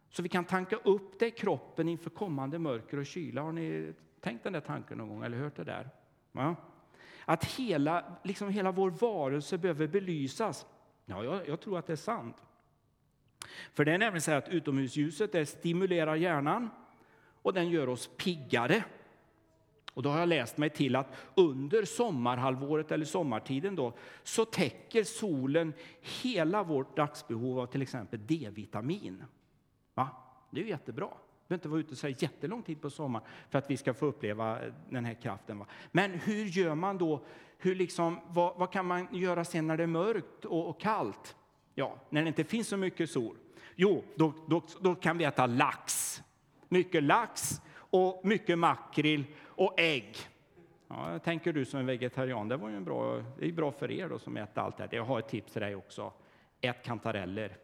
så 0.09 0.21
vi 0.21 0.29
kan 0.29 0.45
tanka 0.45 0.75
upp 0.75 1.19
det 1.19 1.27
i 1.27 1.31
kroppen 1.31 1.89
inför 1.89 2.09
kommande 2.09 2.59
mörker 2.59 2.97
och 2.97 3.05
kyla. 3.05 3.41
Har 3.41 3.51
ni 3.51 3.93
tänkt 4.19 4.43
den 4.43 4.53
där 4.53 4.59
tanken 4.61 4.97
någon 4.97 5.09
gång 5.09 5.23
eller 5.23 5.37
hört 5.37 5.55
det 5.55 5.63
där? 5.63 5.89
Ja. 6.31 6.55
Att 7.25 7.45
hela, 7.45 8.17
liksom 8.23 8.49
hela 8.49 8.71
vår 8.71 8.89
varelse 8.89 9.57
behöver 9.57 9.87
belysas. 9.87 10.65
Ja, 11.05 11.23
jag, 11.23 11.47
jag 11.47 11.59
tror 11.59 11.79
att 11.79 11.87
det 11.87 11.93
är 11.93 11.97
sant. 11.97 12.43
För 13.73 13.85
det 13.85 13.91
är 13.91 13.97
nämligen 13.97 14.21
så 14.21 14.31
att 14.31 14.49
utomhusljuset 14.49 15.31
det 15.31 15.45
stimulerar 15.45 16.15
hjärnan 16.15 16.69
och 17.43 17.53
den 17.53 17.69
gör 17.69 17.89
oss 17.89 18.09
piggare. 18.17 18.83
Och 19.93 20.03
då 20.03 20.09
har 20.09 20.19
jag 20.19 20.29
läst 20.29 20.57
mig 20.57 20.69
till 20.69 20.95
att 20.95 21.13
under 21.35 21.85
sommarhalvåret 21.85 22.91
eller 22.91 23.05
sommartiden 23.05 23.75
då, 23.75 23.93
så 24.23 24.45
täcker 24.45 25.03
solen 25.03 25.73
hela 26.01 26.63
vårt 26.63 26.97
dagsbehov 26.97 27.59
av 27.59 27.65
till 27.65 27.81
exempel 27.81 28.27
D-vitamin. 28.27 29.23
Va? 29.93 30.09
Det 30.51 30.59
är 30.59 30.63
ju 30.63 30.69
jättebra. 30.69 31.07
Vi 31.07 31.47
behöver 31.47 31.59
inte 31.59 31.69
vara 31.69 31.79
ute 31.79 31.95
så 31.95 32.07
jättelång 32.07 32.63
tid 32.63 32.81
på 32.81 32.89
sommaren 32.89 33.27
för 33.49 33.57
att 33.57 33.69
vi 33.69 33.77
ska 33.77 33.93
få 33.93 34.05
uppleva 34.05 34.59
den 34.89 35.05
här 35.05 35.13
kraften. 35.13 35.59
Va? 35.59 35.65
Men 35.91 36.11
hur 36.11 36.45
gör 36.45 36.75
man 36.75 36.97
då? 36.97 37.25
Hur 37.57 37.75
liksom, 37.75 38.19
vad, 38.27 38.57
vad 38.57 38.71
kan 38.71 38.85
man 38.85 39.07
göra 39.11 39.45
sen 39.45 39.67
när 39.67 39.77
det 39.77 39.83
är 39.83 39.87
mörkt 39.87 40.45
och, 40.45 40.69
och 40.69 40.79
kallt? 40.79 41.35
Ja, 41.75 41.95
när 42.09 42.21
det 42.21 42.27
inte 42.27 42.43
finns 42.43 42.67
så 42.67 42.77
mycket 42.77 43.09
sol. 43.09 43.37
Jo, 43.75 44.03
då, 44.15 44.33
då, 44.47 44.61
då 44.81 44.95
kan 44.95 45.17
vi 45.17 45.23
äta 45.23 45.45
lax. 45.45 46.21
Mycket 46.73 47.03
lax 47.03 47.61
och 47.75 48.25
mycket 48.25 48.59
makrill 48.59 49.25
och 49.47 49.79
ägg. 49.79 50.17
Ja, 50.87 51.19
tänker 51.19 51.53
du 51.53 51.65
som 51.65 51.79
en 51.79 51.85
vegetarian, 51.85 52.47
det 52.47 52.57
var 52.57 52.69
ju 52.69 52.77
en 52.77 52.83
bra, 52.83 53.23
det 53.39 53.47
är 53.47 53.51
bra 53.51 53.71
för 53.71 53.91
er 53.91 54.09
då 54.09 54.19
som 54.19 54.37
äter 54.37 54.63
allt 54.63 54.77
det 54.77 54.83
här. 54.83 54.95
Jag 54.95 55.05
har 55.05 55.19
ett 55.19 55.27
tips 55.27 55.53
till 55.53 55.61
dig 55.61 55.75
också. 55.75 56.13
Ät 56.61 56.83
kantareller. 56.83 57.57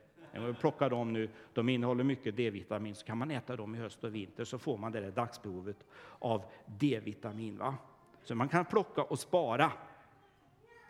Plocka 0.60 0.90
dem 0.90 1.14
nu. 1.14 1.30
De 1.54 1.70
innehåller 1.70 2.04
mycket 2.04 2.36
D-vitamin, 2.36 2.96
så 2.96 3.06
kan 3.06 3.18
man 3.18 3.32
äta 3.32 3.56
dem 3.56 3.76
i 3.76 3.78
höst 3.78 4.04
och 4.04 4.16
vinter 4.16 4.46
så 4.46 4.60
får 4.60 4.78
man 4.78 4.92
det 4.92 5.02
där 5.02 5.12
dagsbehovet 5.12 5.86
av 6.20 6.46
D-vitamin. 6.66 7.58
Va? 7.58 7.76
Så 8.24 8.36
man 8.36 8.50
kan 8.50 8.66
plocka 8.66 9.04
och 9.04 9.20
spara. 9.20 9.72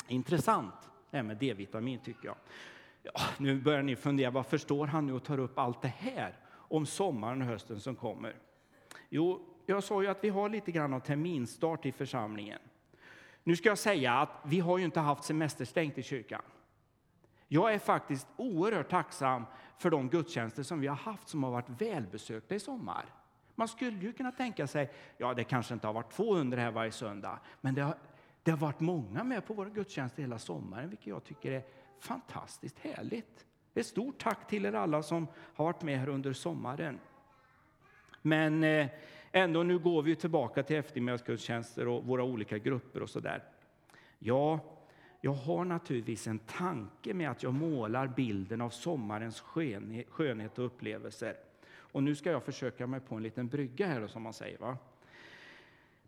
Intressant 0.08 0.76
det 1.12 1.18
här 1.18 1.24
med 1.24 1.38
D-vitamin 1.38 2.00
tycker 2.00 2.28
jag. 2.28 2.36
Ja, 3.04 3.22
nu 3.38 3.62
börjar 3.62 3.84
ni 3.84 3.96
fundera, 3.96 4.32
vad 4.32 4.46
förstår 4.46 4.88
han 4.88 5.06
nu 5.06 5.14
och 5.14 5.24
tar 5.24 5.40
upp 5.40 5.60
allt 5.60 5.82
det 5.82 5.94
här 5.98 6.36
om 6.70 6.86
sommaren 6.86 7.42
och 7.42 7.48
hösten 7.48 7.80
som 7.80 7.96
kommer? 7.96 8.36
Jo, 9.10 9.46
jag 9.66 9.84
sa 9.84 10.02
ju 10.02 10.08
att 10.08 10.24
vi 10.24 10.30
har 10.30 10.50
lite 10.50 10.72
grann 10.72 10.94
av 10.94 11.00
terminstart 11.00 11.86
i 11.86 11.92
församlingen. 11.92 12.60
Nu 13.44 13.56
ska 13.56 13.70
jag 13.70 13.78
säga 13.78 14.14
att 14.14 14.30
vi 14.46 14.60
har 14.60 14.78
ju 14.78 14.86
inte 14.86 15.00
haft 15.00 15.24
semesterstängt 15.24 15.98
i 15.98 16.04
kyrkan. 16.04 16.42
Jag 17.48 17.74
är 17.74 17.80
faktiskt 17.80 18.28
oerhört 18.38 18.90
tacksam 18.90 19.46
för 19.78 19.90
de 19.90 20.10
gudstjänster 20.10 20.64
som 20.64 20.80
vi 20.80 20.88
har 20.88 20.96
haft 20.96 21.30
som 21.30 21.44
har 21.44 21.52
varit 21.52 21.82
välbesökta 21.82 22.56
i 22.56 22.60
sommar. 22.60 23.06
Man 23.56 23.68
skulle 23.68 23.98
ju 23.98 24.14
kunna 24.14 24.32
tänka 24.32 24.68
sig, 24.68 24.92
ja 25.18 25.34
det 25.34 25.44
kanske 25.44 25.74
inte 25.74 25.88
har 25.88 25.94
varit 25.94 26.12
200 26.12 26.62
här 26.62 26.72
varje 26.72 26.92
söndag, 26.92 27.40
men 27.62 27.76
det 27.76 27.82
har, 27.82 27.96
det 28.44 28.52
har 28.52 28.58
varit 28.58 28.80
många 28.80 29.24
med 29.24 29.46
på 29.46 29.54
våra 29.54 29.70
gudstjänster 29.70 30.22
hela 30.22 30.40
sommaren, 30.40 30.90
vilket 30.90 31.08
jag 31.08 31.24
tycker 31.24 31.52
är 31.52 31.64
fantastiskt 32.00 32.80
härligt. 32.80 33.46
Ett 33.80 33.86
stort 33.86 34.24
tack 34.24 34.48
till 34.48 34.66
er 34.66 34.74
alla 34.74 35.04
som 35.04 35.28
har 35.56 35.66
varit 35.66 35.82
med 35.82 36.00
här 36.00 36.10
under 36.10 36.34
sommaren. 36.34 37.00
Men 38.22 38.64
eh, 38.64 38.88
ändå, 39.32 39.64
nu 39.64 39.80
går 39.80 40.02
vi 40.02 40.16
tillbaka 40.16 40.64
till 40.64 40.76
eftermiddagsgudstjänster 40.76 41.88
och 41.88 42.06
våra 42.06 42.24
olika 42.24 42.58
grupper 42.58 43.04
och 43.04 43.10
så 43.10 43.20
där. 43.20 43.44
Ja, 44.20 44.60
jag 45.22 45.32
har 45.32 45.66
naturligtvis 45.66 46.28
en 46.28 46.40
tanke 46.40 47.14
med 47.14 47.32
att 47.32 47.44
jag 47.44 47.54
målar 47.54 48.08
bilden 48.08 48.62
av 48.62 48.70
sommarens 48.70 49.40
skönhet 50.10 50.60
och 50.60 50.66
upplevelser. 50.66 51.36
Och 51.72 52.04
nu 52.04 52.16
ska 52.16 52.32
jag 52.32 52.44
försöka 52.44 52.88
mig 52.88 53.00
på 53.00 53.16
en 53.16 53.24
liten 53.24 53.48
brygga 53.48 53.88
här, 53.88 54.08
som 54.08 54.22
man 54.22 54.34
säger. 54.34 54.58
Va? 54.58 54.78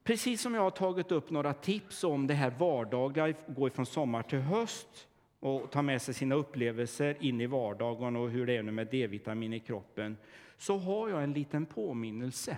Precis 0.04 0.42
som 0.42 0.54
jag 0.54 0.62
har 0.62 0.72
tagit 0.72 1.12
upp 1.12 1.30
några 1.30 1.54
tips 1.54 2.04
om 2.04 2.28
det 2.28 2.34
här 2.34 2.54
vardagliga, 2.60 3.34
gå 3.48 3.70
från 3.70 3.86
sommar 3.86 4.24
till 4.24 4.40
höst 4.40 5.08
och 5.42 5.72
ta 5.72 5.82
med 5.82 6.02
sig 6.02 6.14
sina 6.14 6.36
upplevelser 6.36 7.18
in 7.20 7.42
i 7.42 7.48
vardagen 7.48 8.16
och 8.16 8.30
hur 8.30 8.46
det 8.46 8.58
är 8.58 8.64
nu 8.64 8.72
med 8.72 8.88
D-vitamin 8.88 9.54
i 9.54 9.60
kroppen, 9.60 10.18
så 10.58 10.78
har 10.78 11.10
jag 11.10 11.24
en 11.24 11.34
liten 11.34 11.66
påminnelse 11.66 12.58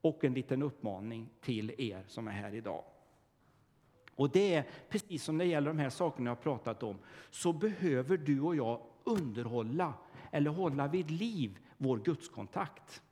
och 0.00 0.24
en 0.24 0.34
liten 0.34 0.62
uppmaning 0.62 1.28
till 1.40 1.74
er 1.78 2.04
som 2.06 2.28
är 2.28 2.32
här 2.32 2.54
idag. 2.54 2.84
Och 4.14 4.30
det 4.30 4.54
är 4.54 4.64
precis 4.88 5.24
som 5.24 5.38
det 5.38 5.44
gäller 5.44 5.68
de 5.68 5.78
här 5.78 5.90
sakerna 5.90 6.30
jag 6.30 6.36
har 6.36 6.42
pratat 6.42 6.82
om, 6.82 6.98
så 7.30 7.52
behöver 7.52 8.16
du 8.16 8.40
och 8.40 8.56
jag 8.56 8.80
underhålla 9.04 9.94
eller 10.30 10.50
hålla 10.50 10.88
vid 10.88 11.10
liv 11.10 11.58
vår 11.76 11.98
gudskontakt. 11.98 13.02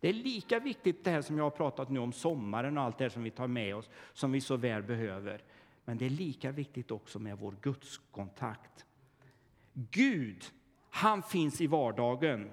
Det 0.00 0.08
är 0.08 0.12
lika 0.12 0.58
viktigt 0.60 1.04
det 1.04 1.10
här 1.10 1.22
som 1.22 1.38
jag 1.38 1.44
har 1.44 1.50
pratat 1.50 1.90
nu 1.90 2.00
om 2.00 2.12
sommaren 2.12 2.78
och 2.78 2.84
allt 2.84 2.98
det 2.98 3.10
som 3.10 3.22
vi 3.22 3.30
tar 3.30 3.46
med 3.46 3.76
oss, 3.76 3.90
som 4.12 4.32
vi 4.32 4.40
så 4.40 4.56
väl 4.56 4.82
behöver. 4.82 5.42
Men 5.84 5.98
det 5.98 6.06
är 6.06 6.10
lika 6.10 6.52
viktigt 6.52 6.90
också 6.90 7.18
med 7.18 7.38
vår 7.38 7.54
gudskontakt. 7.62 8.86
Gud, 9.72 10.44
han 10.90 11.22
finns 11.22 11.60
i 11.60 11.66
vardagen. 11.66 12.50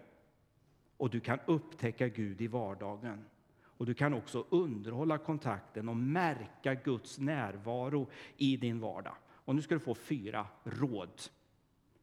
Och 0.97 1.09
du 1.09 1.19
kan 1.19 1.39
upptäcka 1.45 2.07
Gud 2.07 2.41
i 2.41 2.47
vardagen. 2.47 3.25
Och 3.61 3.85
du 3.85 3.93
kan 3.93 4.13
också 4.13 4.45
underhålla 4.49 5.17
kontakten 5.17 5.89
och 5.89 5.97
märka 5.97 6.73
Guds 6.73 7.19
närvaro 7.19 8.09
i 8.37 8.57
din 8.57 8.79
vardag. 8.79 9.15
Och 9.27 9.55
nu 9.55 9.61
ska 9.61 9.73
du 9.73 9.79
få 9.79 9.95
fyra 9.95 10.47
råd 10.63 11.21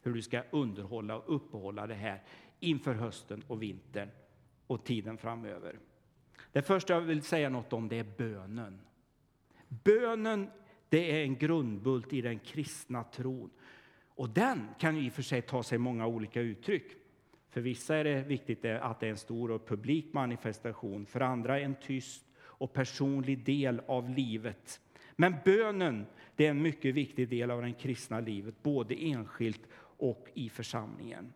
hur 0.03 0.15
du 0.15 0.23
ska 0.23 0.43
underhålla 0.51 1.17
och 1.17 1.37
uppehålla 1.37 1.87
det 1.87 1.95
här 1.95 2.23
inför 2.61 2.95
hösten 2.95 3.45
och 3.49 3.63
vintern 3.63 4.11
och 4.67 4.85
tiden 4.85 5.19
framöver. 5.19 5.79
Det 6.53 6.63
första 6.63 6.93
jag 6.93 7.01
vill 7.01 7.23
säga 7.23 7.49
något 7.49 7.73
om 7.73 7.89
det 7.89 7.99
är 7.99 8.17
bönen. 8.17 8.81
Bönen 9.69 10.51
det 10.89 11.21
är 11.21 11.23
en 11.23 11.37
grundbult 11.37 12.13
i 12.13 12.21
den 12.21 12.39
kristna 12.39 13.05
tron. 13.05 13.51
Och 14.09 14.31
den 14.31 14.69
kan 14.79 14.97
i 14.97 15.09
och 15.09 15.13
för 15.13 15.23
sig 15.23 15.43
ta 15.43 15.63
sig 15.63 15.79
många 15.79 16.07
olika 16.07 16.41
uttryck. 16.41 16.93
För 17.49 17.61
vissa 17.61 17.97
är 17.97 18.05
det 18.05 18.23
viktigt 18.23 18.65
att 18.65 19.01
det 19.01 19.07
är 19.07 19.11
en 19.11 19.17
stor 19.17 19.51
och 19.51 19.69
publik 19.69 20.13
manifestation, 20.13 21.07
för 21.07 21.21
andra 21.21 21.61
en 21.61 21.75
tyst 21.75 22.25
och 22.39 22.73
personlig 22.73 23.45
del 23.45 23.81
av 23.87 24.11
livet. 24.11 24.81
Men 25.17 25.35
bönen 25.45 26.07
det 26.37 26.47
är 26.47 26.51
en 26.51 26.63
mycket 26.63 26.95
viktig 26.95 27.29
del 27.29 27.51
av 27.51 27.63
det 27.63 27.73
kristna 27.73 28.21
livet, 28.21 28.63
både 28.63 28.95
enskilt 28.95 29.63
och 29.99 30.29
i 30.35 30.49
församlingen. 30.49 31.33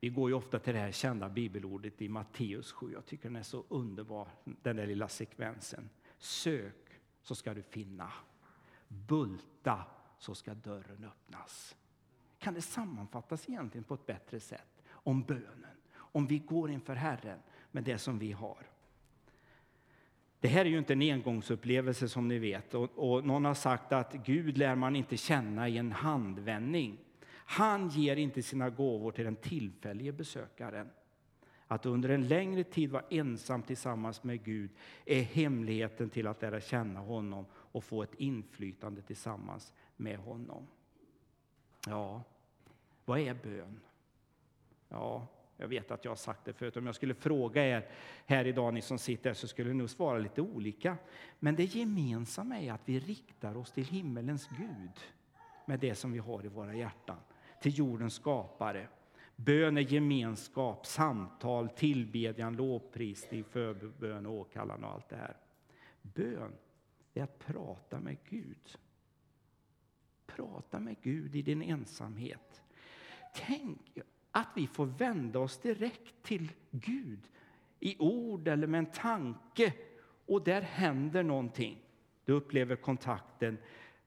Vi 0.00 0.08
går 0.08 0.30
ju 0.30 0.34
ofta 0.34 0.58
till 0.58 0.74
det 0.74 0.80
här 0.80 0.92
kända 0.92 1.28
bibelordet 1.28 2.02
i 2.02 2.08
Matteus 2.08 2.72
7. 2.72 2.92
Jag 2.92 3.06
tycker 3.06 3.28
den 3.28 3.36
är 3.36 3.42
så 3.42 3.64
underbar, 3.68 4.28
den 4.44 4.76
där 4.76 4.86
lilla 4.86 5.08
sekvensen. 5.08 5.90
Sök 6.18 6.87
så 7.28 7.34
ska 7.34 7.54
du 7.54 7.62
finna. 7.62 8.12
Bulta 8.88 9.84
så 10.18 10.34
ska 10.34 10.54
dörren 10.54 11.04
öppnas. 11.04 11.76
Kan 12.38 12.54
det 12.54 12.62
sammanfattas 12.62 13.48
egentligen 13.48 13.84
på 13.84 13.94
ett 13.94 14.06
bättre 14.06 14.40
sätt 14.40 14.82
om 14.88 15.22
bönen? 15.22 15.76
Om 15.94 16.26
vi 16.26 16.38
går 16.38 16.70
inför 16.70 16.94
Herren 16.94 17.38
med 17.70 17.84
det 17.84 17.98
som 17.98 18.18
vi 18.18 18.32
har. 18.32 18.66
Det 20.40 20.48
här 20.48 20.64
är 20.64 20.68
ju 20.68 20.78
inte 20.78 20.92
en 20.92 21.02
engångsupplevelse 21.02 22.08
som 22.08 22.28
ni 22.28 22.38
vet. 22.38 22.74
Och, 22.74 22.90
och, 23.12 23.24
någon 23.24 23.44
har 23.44 23.54
sagt 23.54 23.92
att 23.92 24.12
Gud 24.12 24.58
lär 24.58 24.74
man 24.74 24.96
inte 24.96 25.16
känna 25.16 25.68
i 25.68 25.78
en 25.78 25.92
handvändning. 25.92 26.98
Han 27.30 27.88
ger 27.88 28.16
inte 28.16 28.42
sina 28.42 28.70
gåvor 28.70 29.12
till 29.12 29.24
den 29.24 29.36
tillfällige 29.36 30.12
besökaren. 30.12 30.90
Att 31.68 31.86
under 31.86 32.08
en 32.08 32.28
längre 32.28 32.64
tid 32.64 32.90
vara 32.90 33.04
ensam 33.10 33.62
tillsammans 33.62 34.24
med 34.24 34.44
Gud 34.44 34.70
är 35.04 35.22
hemligheten 35.22 36.10
till 36.10 36.26
att 36.26 36.42
lära 36.42 36.60
känna 36.60 37.00
honom 37.00 37.46
och 37.52 37.84
få 37.84 38.02
ett 38.02 38.14
inflytande 38.14 39.02
tillsammans 39.02 39.72
med 39.96 40.18
honom. 40.18 40.66
Ja, 41.86 42.22
vad 43.04 43.18
är 43.18 43.34
bön? 43.34 43.80
Ja, 44.88 45.26
jag 45.56 45.68
vet 45.68 45.90
att 45.90 46.04
jag 46.04 46.10
har 46.10 46.16
sagt 46.16 46.44
det 46.44 46.52
förut. 46.52 46.76
Om 46.76 46.86
jag 46.86 46.94
skulle 46.94 47.14
fråga 47.14 47.66
er 47.66 47.88
här 48.26 48.46
idag, 48.46 48.74
ni 48.74 48.82
som 48.82 48.98
sitter 48.98 49.30
här, 49.30 49.34
så 49.34 49.48
skulle 49.48 49.68
ni 49.68 49.74
nog 49.74 49.90
svara 49.90 50.18
lite 50.18 50.40
olika. 50.40 50.96
Men 51.38 51.56
det 51.56 51.64
gemensamma 51.64 52.58
är 52.58 52.72
att 52.72 52.88
vi 52.88 53.00
riktar 53.00 53.56
oss 53.56 53.72
till 53.72 53.84
himmelens 53.84 54.48
Gud 54.58 55.00
med 55.64 55.80
det 55.80 55.94
som 55.94 56.12
vi 56.12 56.18
har 56.18 56.44
i 56.44 56.48
våra 56.48 56.74
hjärtan, 56.74 57.18
till 57.62 57.78
jordens 57.78 58.14
skapare. 58.14 58.88
Bön 59.40 59.76
är 59.76 59.80
gemenskap, 59.80 60.86
samtal, 60.86 61.68
tillbedjan, 61.68 62.56
lovprisning, 62.56 63.44
förbön, 63.44 64.26
åkallan 64.26 64.84
och 64.84 64.90
allt 64.90 65.08
det 65.08 65.16
här. 65.16 65.36
Bön 66.02 66.52
är 67.14 67.22
att 67.22 67.38
prata 67.38 68.00
med 68.00 68.16
Gud. 68.28 68.78
Prata 70.26 70.80
med 70.80 70.96
Gud 71.02 71.36
i 71.36 71.42
din 71.42 71.62
ensamhet. 71.62 72.62
Tänk 73.34 73.98
att 74.30 74.48
vi 74.56 74.66
får 74.66 74.86
vända 74.86 75.38
oss 75.38 75.58
direkt 75.58 76.22
till 76.22 76.52
Gud 76.70 77.20
i 77.80 77.96
ord 77.98 78.48
eller 78.48 78.66
med 78.66 78.78
en 78.78 78.92
tanke 78.92 79.72
och 80.26 80.44
där 80.44 80.62
händer 80.62 81.22
någonting. 81.22 81.78
Du 82.24 82.32
upplever 82.32 82.76
kontakten 82.76 83.58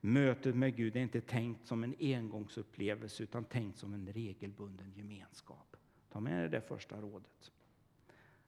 Mötet 0.02 0.56
med 0.56 0.76
Gud 0.76 0.96
är 0.96 1.00
inte 1.00 1.22
tänkt 1.22 1.68
som 1.68 1.84
en 1.84 1.96
engångsupplevelse 2.00 3.24
utan 3.24 3.44
tänkt 3.44 3.78
som 3.78 3.94
en 3.94 4.14
regelbunden 4.14 4.92
gemenskap. 4.96 5.76
Ta 6.10 6.20
med 6.20 6.42
dig 6.42 6.50
det 6.50 6.62
första 6.62 7.02
rådet. 7.02 7.52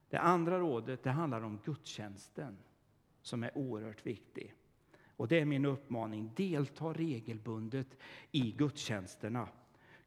Det 0.09 0.17
andra 0.17 0.59
rådet 0.59 1.03
det 1.03 1.11
handlar 1.11 1.41
om 1.41 1.59
gudstjänsten 1.65 2.57
som 3.21 3.43
är 3.43 3.57
oerhört 3.57 4.05
viktig. 4.05 4.53
Och 5.07 5.27
det 5.27 5.39
är 5.39 5.45
min 5.45 5.65
uppmaning. 5.65 6.31
Delta 6.35 6.93
regelbundet 6.93 7.97
i 8.31 8.51
gudstjänsterna. 8.51 9.49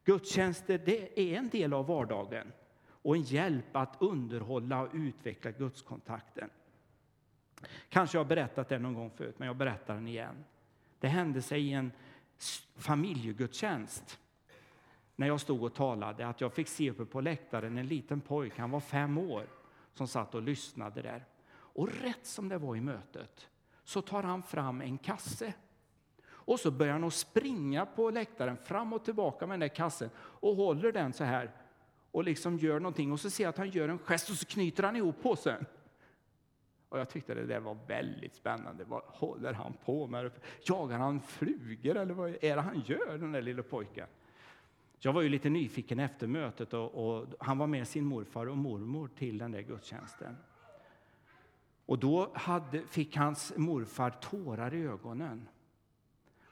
Gudstjänster 0.03 0.81
det 0.85 1.19
är 1.19 1.37
en 1.37 1.49
del 1.49 1.73
av 1.73 1.87
vardagen 1.87 2.51
och 2.79 3.15
en 3.15 3.21
hjälp 3.21 3.75
att 3.75 3.97
underhålla 3.99 4.81
och 4.81 4.89
utveckla 4.93 5.51
gudskontakten. 5.51 6.49
Kanske 7.89 8.17
jag 8.17 8.23
har 8.23 8.29
berättat 8.29 8.69
det 8.69 8.79
någon 8.79 8.93
gång 8.93 9.11
förut, 9.11 9.35
men 9.39 9.47
jag 9.47 9.57
berättar 9.57 9.95
den 9.95 10.07
igen. 10.07 10.43
Det 10.99 11.07
hände 11.07 11.41
sig 11.41 11.61
i 11.61 11.73
en 11.73 11.91
familjegudstjänst 12.75 14.19
när 15.15 15.27
jag 15.27 15.41
stod 15.41 15.63
och 15.63 15.73
talade 15.73 16.27
att 16.27 16.41
jag 16.41 16.53
fick 16.53 16.67
se 16.67 16.89
uppe 16.91 17.05
på 17.05 17.21
läktaren 17.21 17.77
en 17.77 17.87
liten 17.87 18.21
pojke, 18.21 18.61
han 18.61 18.71
var 18.71 18.79
fem 18.79 19.17
år, 19.17 19.47
som 19.93 20.07
satt 20.07 20.35
och 20.35 20.41
lyssnade 20.41 21.01
där. 21.01 21.25
Och 21.49 21.89
rätt 22.01 22.25
som 22.25 22.49
det 22.49 22.57
var 22.57 22.75
i 22.75 22.81
mötet 22.81 23.47
så 23.83 24.01
tar 24.01 24.23
han 24.23 24.43
fram 24.43 24.81
en 24.81 24.97
kasse. 24.97 25.53
Och 26.29 26.59
så 26.59 26.71
börjar 26.71 26.93
han 26.93 27.03
att 27.03 27.13
springa 27.13 27.85
på 27.85 28.09
läktaren 28.09 28.57
fram 28.57 28.93
och 28.93 29.05
tillbaka 29.05 29.47
med 29.47 29.53
den 29.53 29.59
där 29.59 29.75
kassen 29.75 30.09
och 30.17 30.55
håller 30.55 30.91
den 30.91 31.13
så 31.13 31.23
här 31.23 31.51
och 32.11 32.23
liksom 32.23 32.57
gör 32.57 32.79
någonting 32.79 33.11
och 33.11 33.19
så 33.19 33.29
ser 33.29 33.43
jag 33.43 33.49
att 33.49 33.57
han 33.57 33.69
gör 33.69 33.89
en 33.89 33.99
gest 33.99 34.29
och 34.29 34.35
så 34.35 34.45
knyter 34.45 34.83
han 34.83 34.95
ihop 34.95 35.21
påsen. 35.21 35.65
Och 36.89 36.99
jag 36.99 37.09
tyckte 37.09 37.33
det 37.33 37.45
där 37.45 37.59
var 37.59 37.77
väldigt 37.87 38.35
spännande. 38.35 38.83
Vad 38.83 39.01
håller 39.05 39.53
han 39.53 39.73
på 39.85 40.07
med? 40.07 40.31
Jagar 40.63 40.99
han 40.99 41.19
flugor 41.21 41.97
eller 41.97 42.13
vad 42.13 42.29
är 42.29 42.55
det 42.55 42.61
han 42.61 42.79
gör, 42.85 43.17
den 43.17 43.31
där 43.31 43.41
lilla 43.41 43.63
pojken? 43.63 44.07
Jag 44.99 45.13
var 45.13 45.21
ju 45.21 45.29
lite 45.29 45.49
nyfiken 45.49 45.99
efter 45.99 46.27
mötet 46.27 46.73
och, 46.73 47.17
och, 47.17 47.27
han 47.39 47.57
var 47.57 47.67
med 47.67 47.87
sin 47.87 48.05
morfar 48.05 48.45
och 48.45 48.57
mormor 48.57 49.09
till 49.15 49.37
den 49.37 49.51
där 49.51 49.61
gudstjänsten. 49.61 50.37
Och 51.85 51.99
då 51.99 52.31
hade, 52.33 52.81
fick 52.81 53.17
hans 53.17 53.53
morfar 53.57 54.09
tårar 54.09 54.73
i 54.73 54.81
ögonen. 54.81 55.47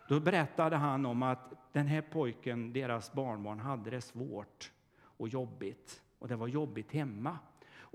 Då 0.08 0.20
berättade 0.20 0.76
han 0.76 1.06
om 1.06 1.24
att 1.24 1.54
den 1.72 1.88
här 1.88 2.02
pojken, 2.02 2.74
deras 2.74 3.14
barnbarn, 3.14 3.60
hade 3.60 3.90
det 3.90 4.02
svårt 4.02 4.72
och 5.02 5.28
jobbigt. 5.28 6.02
Och 6.20 6.28
det 6.28 6.36
var 6.36 6.48
jobbigt 6.48 6.92
hemma. 6.92 7.38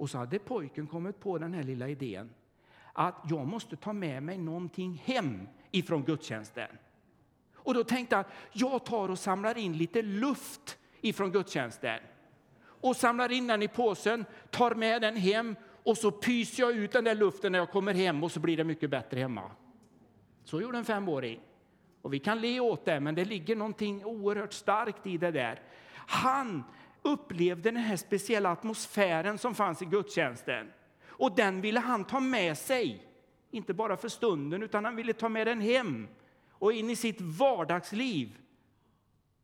Och 0.00 0.10
så 0.10 0.18
hade 0.18 0.38
pojken 0.38 0.86
kommit 0.86 1.20
på 1.20 1.38
den 1.38 1.54
här 1.54 1.62
lilla 1.62 1.88
idén 1.88 2.30
att 2.92 3.14
jag 3.30 3.46
måste 3.46 3.76
ta 3.76 3.92
med 3.92 4.22
mig 4.22 4.38
någonting 4.38 5.02
hem 5.04 5.48
ifrån 5.70 6.04
gudstjänsten. 6.04 6.68
Och 7.54 7.74
då 7.74 7.84
tänkte 7.84 8.16
han, 8.16 8.24
jag 8.52 8.84
tar 8.84 9.08
och 9.08 9.18
samlar 9.18 9.58
in 9.58 9.72
lite 9.72 10.02
luft 10.02 10.78
ifrån 11.00 11.32
gudstjänsten. 11.32 12.00
Och 12.62 12.96
samlar 12.96 13.32
in 13.32 13.46
den 13.46 13.62
i 13.62 13.68
påsen, 13.68 14.24
tar 14.50 14.74
med 14.74 15.02
den 15.02 15.16
hem 15.16 15.56
och 15.82 15.98
så 15.98 16.10
pyser 16.10 16.62
jag 16.62 16.72
ut 16.72 16.92
den 16.92 17.04
där 17.04 17.14
luften 17.14 17.52
när 17.52 17.58
jag 17.58 17.70
kommer 17.70 17.94
hem 17.94 18.24
och 18.24 18.32
så 18.32 18.40
blir 18.40 18.56
det 18.56 18.64
mycket 18.64 18.90
bättre 18.90 19.20
hemma. 19.20 19.50
Så 20.44 20.60
gjorde 20.60 20.78
en 20.78 20.84
femåring. 20.84 21.40
Och 22.02 22.14
vi 22.14 22.18
kan 22.18 22.40
le 22.40 22.60
åt 22.60 22.84
det, 22.84 23.00
men 23.00 23.14
det 23.14 23.24
ligger 23.24 23.56
någonting 23.56 24.04
oerhört 24.04 24.52
starkt 24.52 25.06
i 25.06 25.18
det 25.18 25.30
där. 25.30 25.60
Han 25.94 26.64
upplevde 27.02 27.70
den 27.70 27.76
här 27.76 27.96
speciella 27.96 28.50
atmosfären 28.50 29.38
som 29.38 29.54
fanns 29.54 29.82
i 29.82 29.84
gudstjänsten. 29.84 30.72
Och 31.06 31.36
den 31.36 31.60
ville 31.60 31.80
han 31.80 32.04
ta 32.04 32.20
med 32.20 32.58
sig, 32.58 33.06
inte 33.50 33.74
bara 33.74 33.96
för 33.96 34.08
stunden, 34.08 34.62
utan 34.62 34.84
han 34.84 34.96
ville 34.96 35.12
ta 35.12 35.28
med 35.28 35.46
den 35.46 35.60
hem 35.60 36.08
och 36.50 36.72
in 36.72 36.90
i 36.90 36.96
sitt 36.96 37.20
vardagsliv. 37.20 38.36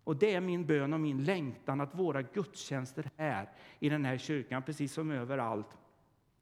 Och 0.04 0.16
det 0.16 0.34
är 0.34 0.40
min 0.40 0.66
bön 0.66 0.92
och 0.92 1.00
min 1.00 1.24
längtan 1.24 1.80
att 1.80 1.94
våra 1.94 2.22
gudstjänster 2.22 3.10
här 3.16 3.48
i 3.78 3.88
den 3.88 4.04
här 4.04 4.18
kyrkan, 4.18 4.62
precis 4.62 4.92
som 4.92 5.10
överallt, 5.10 5.68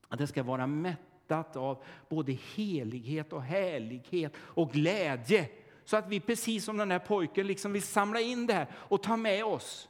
att 0.09 0.19
det 0.19 0.27
ska 0.27 0.43
vara 0.43 0.67
mättat 0.67 1.57
av 1.57 1.85
både 2.09 2.33
helighet 2.33 3.33
och 3.33 3.43
härlighet 3.43 4.35
och 4.39 4.73
glädje. 4.73 5.49
Så 5.85 5.97
att 5.97 6.09
vi 6.09 6.21
precis 6.21 6.65
som 6.65 6.77
den 6.77 6.91
här 6.91 6.99
pojken 6.99 7.47
liksom 7.47 7.73
vill 7.73 7.83
samla 7.83 8.21
in 8.21 8.47
det 8.47 8.55
här 8.55 8.67
och 8.73 9.03
ta 9.03 9.17
med 9.17 9.45
oss 9.45 9.89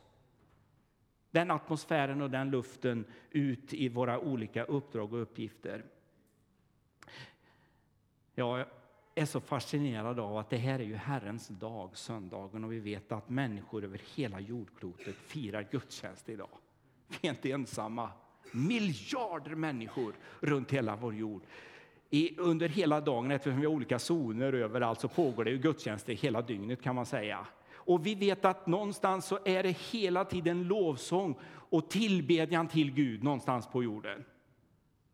den 1.34 1.50
atmosfären 1.50 2.22
och 2.22 2.30
den 2.30 2.50
luften 2.50 3.04
ut 3.30 3.74
i 3.74 3.88
våra 3.88 4.18
olika 4.18 4.64
uppdrag 4.64 5.12
och 5.12 5.22
uppgifter. 5.22 5.84
Jag 8.34 8.66
är 9.14 9.24
så 9.24 9.40
fascinerad 9.40 10.20
av 10.20 10.36
att 10.36 10.50
det 10.50 10.56
här 10.56 10.78
är 10.78 10.84
ju 10.84 10.94
Herrens 10.94 11.48
dag, 11.48 11.96
söndagen, 11.96 12.64
och 12.64 12.72
vi 12.72 12.78
vet 12.78 13.12
att 13.12 13.28
människor 13.28 13.84
över 13.84 14.00
hela 14.14 14.40
jordklotet 14.40 15.14
firar 15.14 15.68
gudstjänst 15.70 16.28
idag. 16.28 16.48
Vi 17.08 17.28
är 17.28 17.32
inte 17.32 17.50
ensamma. 17.50 18.10
Miljarder 18.52 19.54
människor 19.54 20.14
runt 20.40 20.70
hela 20.70 20.96
vår 20.96 21.14
jord. 21.14 21.42
I, 22.10 22.38
under 22.38 22.68
hela 22.68 23.00
dagen, 23.00 23.30
eftersom 23.30 23.60
vi 23.60 23.66
har 23.66 23.72
olika 23.72 23.98
zoner 23.98 24.52
överallt, 24.52 25.00
så 25.00 25.08
pågår 25.08 25.44
det 25.44 25.50
ju 25.50 25.58
gudstjänster 25.58 26.12
hela 26.12 26.42
dygnet 26.42 26.82
kan 26.82 26.94
man 26.94 27.06
säga. 27.06 27.46
Och 27.86 28.06
vi 28.06 28.14
vet 28.14 28.44
att 28.44 28.66
någonstans 28.66 29.26
så 29.26 29.38
är 29.44 29.62
det 29.62 29.76
hela 29.76 30.24
tiden 30.24 30.62
lovsång 30.62 31.38
och 31.44 31.90
tillbedjan 31.90 32.68
till 32.68 32.92
Gud 32.92 33.22
någonstans 33.22 33.66
på 33.66 33.82
jorden. 33.82 34.24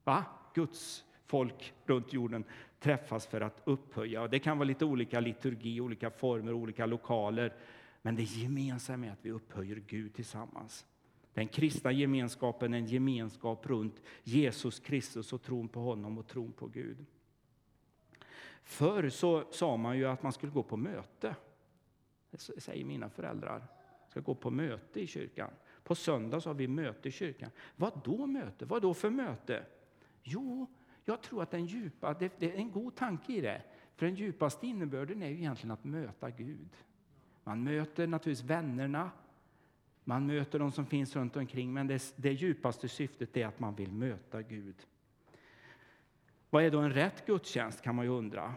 Va? 0.05 0.25
Guds 0.55 1.05
folk 1.27 1.73
runt 1.87 2.13
jorden 2.13 2.45
träffas 2.81 3.27
för 3.27 3.41
att 3.41 3.63
upphöja. 3.65 4.29
Det 4.29 4.39
kan 4.39 4.59
vara 4.59 4.67
lite 4.67 4.85
olika 4.85 5.21
liturgi, 5.21 5.81
olika 5.81 6.11
former, 6.11 6.53
olika 6.53 6.87
lokaler. 6.87 7.55
Men 8.03 8.17
det 8.17 8.23
gemensamma 8.23 9.07
är 9.07 9.11
att 9.11 9.19
vi 9.23 9.31
upphöjer 9.31 9.83
Gud 9.87 10.15
tillsammans. 10.15 10.87
Den 11.35 11.49
kristna 11.49 11.93
gemenskapen 11.93 12.75
är 12.75 12.79
en 12.79 12.87
gemenskap 12.87 13.67
runt 13.67 14.03
Jesus 14.23 14.81
Kristus 14.81 15.33
och 15.33 15.43
tron 15.43 15.69
på 15.69 15.81
honom 15.81 16.19
och 16.19 16.27
tron 16.27 16.53
på 16.53 16.67
Gud. 16.67 17.07
Förr 18.63 19.09
så 19.09 19.45
sa 19.51 19.77
man 19.77 19.99
ju 19.99 20.07
att 20.07 20.23
man 20.23 20.33
skulle 20.33 20.53
gå 20.53 20.63
på 20.63 20.77
möte. 20.77 21.35
Det 22.31 22.39
säger 22.39 22.85
mina 22.85 23.11
föräldrar. 23.11 23.67
ska 24.09 24.21
gå 24.21 24.35
på 24.35 24.51
möte 24.51 25.01
i 25.01 25.07
kyrkan. 25.07 25.51
På 25.83 25.95
söndag 25.95 26.41
så 26.41 26.49
har 26.49 26.55
vi 26.55 26.69
möte 26.69 27.09
i 27.09 27.13
kyrkan. 27.13 27.51
Vad 27.77 28.01
då 28.05 28.27
möte? 28.27 28.65
Vad 28.65 28.83
då 28.83 28.95
för 28.95 29.11
möte? 29.11 29.67
Jo, 30.23 30.67
jag 31.05 31.23
tror 31.23 31.43
att 31.43 31.51
den 31.51 31.67
djupa, 31.67 32.15
det, 32.15 32.33
det 32.39 32.53
är 32.53 32.57
en 32.57 32.73
god 32.73 32.95
tanke 32.95 33.33
i 33.33 33.41
det. 33.41 33.63
För 33.97 34.07
den 34.07 34.15
djupaste 34.15 34.67
innebörden 34.67 35.23
är 35.23 35.29
ju 35.29 35.35
egentligen 35.37 35.71
att 35.71 35.85
möta 35.85 36.31
Gud. 36.31 36.77
Man 37.45 37.65
möter 37.65 38.07
naturligtvis 38.07 38.51
vännerna, 38.51 39.11
man 40.05 40.27
möter 40.27 40.59
de 40.59 40.73
som 40.73 40.87
finns 40.87 41.17
runt 41.17 41.37
omkring, 41.37 41.73
men 41.73 41.87
det, 41.87 42.15
det 42.17 42.33
djupaste 42.33 42.89
syftet 42.89 43.37
är 43.37 43.47
att 43.47 43.61
man 43.61 43.75
vill 43.75 43.93
möta 43.93 44.43
Gud. 44.43 44.87
Vad 46.51 46.65
är 46.65 46.71
då 46.71 46.79
en 46.79 46.93
rätt 46.93 47.27
gudstjänst 47.27 47.83
kan 47.83 47.95
man 47.95 48.05
ju 48.05 48.11
undra. 48.11 48.55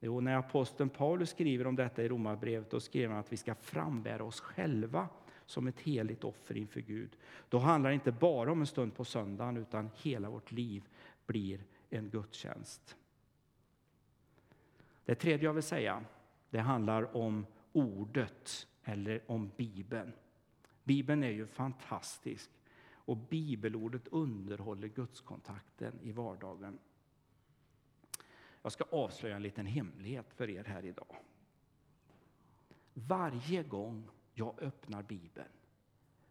Jo, 0.00 0.20
när 0.20 0.36
aposteln 0.36 0.90
Paulus 0.90 1.30
skriver 1.30 1.66
om 1.66 1.76
detta 1.76 2.02
i 2.02 2.08
Romarbrevet, 2.08 2.70
då 2.70 2.80
skriver 2.80 3.08
han 3.08 3.18
att 3.18 3.32
vi 3.32 3.36
ska 3.36 3.54
frambära 3.54 4.24
oss 4.24 4.40
själva 4.40 5.08
som 5.46 5.66
ett 5.66 5.80
heligt 5.80 6.24
offer 6.24 6.56
inför 6.56 6.80
Gud. 6.80 7.16
Då 7.48 7.58
handlar 7.58 7.90
det 7.90 7.94
inte 7.94 8.12
bara 8.12 8.52
om 8.52 8.60
en 8.60 8.66
stund 8.66 8.94
på 8.94 9.04
söndagen, 9.04 9.56
utan 9.56 9.90
hela 9.96 10.30
vårt 10.30 10.52
liv 10.52 10.88
blir 11.26 11.64
en 11.90 12.10
gudstjänst. 12.10 12.96
Det 15.04 15.14
tredje 15.14 15.48
jag 15.48 15.54
vill 15.54 15.62
säga, 15.62 16.04
det 16.50 16.58
handlar 16.58 17.16
om 17.16 17.46
ordet 17.72 18.66
eller 18.84 19.22
om 19.26 19.50
Bibeln. 19.56 20.12
Bibeln 20.84 21.22
är 21.24 21.30
ju 21.30 21.46
fantastisk 21.46 22.50
och 22.92 23.16
bibelordet 23.16 24.08
underhåller 24.08 24.88
gudskontakten 24.88 25.98
i 26.02 26.12
vardagen. 26.12 26.78
Jag 28.62 28.72
ska 28.72 28.84
avslöja 28.90 29.36
en 29.36 29.42
liten 29.42 29.66
hemlighet 29.66 30.32
för 30.32 30.50
er 30.50 30.64
här 30.64 30.84
idag. 30.84 31.16
Varje 32.94 33.62
gång 33.62 34.08
jag 34.34 34.62
öppnar 34.62 35.02
Bibeln 35.02 35.48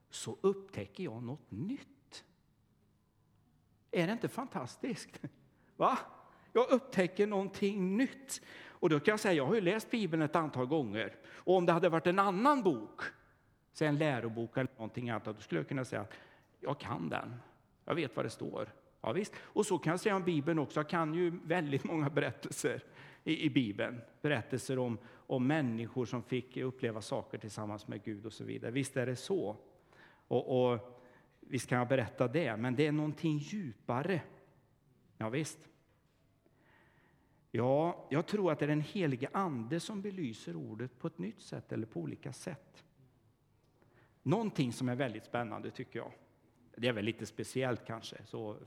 så 0.09 0.37
upptäcker 0.41 1.03
jag 1.03 1.23
något 1.23 1.51
nytt. 1.51 2.25
Är 3.91 4.07
det 4.07 4.13
inte 4.13 4.27
fantastiskt? 4.27 5.21
Va? 5.75 5.97
Jag 6.53 6.71
upptäcker 6.71 7.27
någonting 7.27 7.97
nytt. 7.97 8.41
Och 8.67 8.89
då 8.89 8.99
kan 8.99 9.11
jag 9.11 9.19
säga, 9.19 9.33
jag 9.33 9.45
har 9.45 9.55
ju 9.55 9.61
läst 9.61 9.91
Bibeln 9.91 10.21
ett 10.21 10.35
antal 10.35 10.65
gånger. 10.65 11.15
Och 11.27 11.55
om 11.55 11.65
det 11.65 11.73
hade 11.73 11.89
varit 11.89 12.07
en 12.07 12.19
annan 12.19 12.63
bok, 12.63 13.01
en 13.81 13.97
lärobok 13.97 14.57
eller 14.57 14.71
någonting 14.75 15.09
annat, 15.09 15.25
då 15.25 15.33
skulle 15.33 15.59
jag 15.59 15.67
kunna 15.67 15.85
säga 15.85 16.01
att 16.01 16.13
jag 16.59 16.79
kan 16.79 17.09
den. 17.09 17.35
Jag 17.85 17.95
vet 17.95 18.15
vad 18.15 18.25
det 18.25 18.29
står. 18.29 18.69
Ja, 19.01 19.11
visst. 19.11 19.33
Och 19.39 19.65
så 19.65 19.77
kan 19.77 19.91
jag 19.91 19.99
säga 19.99 20.15
om 20.15 20.23
Bibeln 20.23 20.59
också. 20.59 20.79
Jag 20.79 20.89
kan 20.89 21.13
ju 21.13 21.39
väldigt 21.43 21.83
många 21.83 22.09
berättelser 22.09 22.83
i, 23.23 23.45
i 23.45 23.49
Bibeln. 23.49 24.01
Berättelser 24.21 24.79
om, 24.79 24.97
om 25.11 25.47
människor 25.47 26.05
som 26.05 26.23
fick 26.23 26.57
uppleva 26.57 27.01
saker 27.01 27.37
tillsammans 27.37 27.87
med 27.87 28.03
Gud 28.03 28.25
och 28.25 28.33
så 28.33 28.43
vidare. 28.43 28.71
Visst 28.71 28.97
är 28.97 29.05
det 29.05 29.15
så. 29.15 29.57
Och, 30.27 30.71
och 30.71 31.01
visst 31.39 31.69
kan 31.69 31.77
jag 31.77 31.87
berätta 31.87 32.27
det, 32.27 32.57
men 32.57 32.75
det 32.75 32.87
är 32.87 32.91
någonting 32.91 33.37
djupare. 33.37 34.21
Ja, 35.17 35.29
visst. 35.29 35.59
Ja, 37.51 38.07
jag 38.09 38.27
tror 38.27 38.51
att 38.51 38.59
det 38.59 38.65
är 38.65 38.69
den 38.69 38.81
helige 38.81 39.29
Ande 39.33 39.79
som 39.79 40.01
belyser 40.01 40.55
ordet 40.55 40.99
på 40.99 41.07
ett 41.07 41.17
nytt 41.17 41.41
sätt 41.41 41.71
eller 41.71 41.85
på 41.85 41.99
olika 41.99 42.33
sätt. 42.33 42.83
Någonting 44.23 44.73
som 44.73 44.89
är 44.89 44.95
väldigt 44.95 45.25
spännande 45.25 45.71
tycker 45.71 45.99
jag. 45.99 46.11
Det 46.75 46.87
är 46.87 46.93
väl 46.93 47.05
lite 47.05 47.25
speciellt 47.25 47.85
kanske, 47.85 48.25
så 48.25 48.57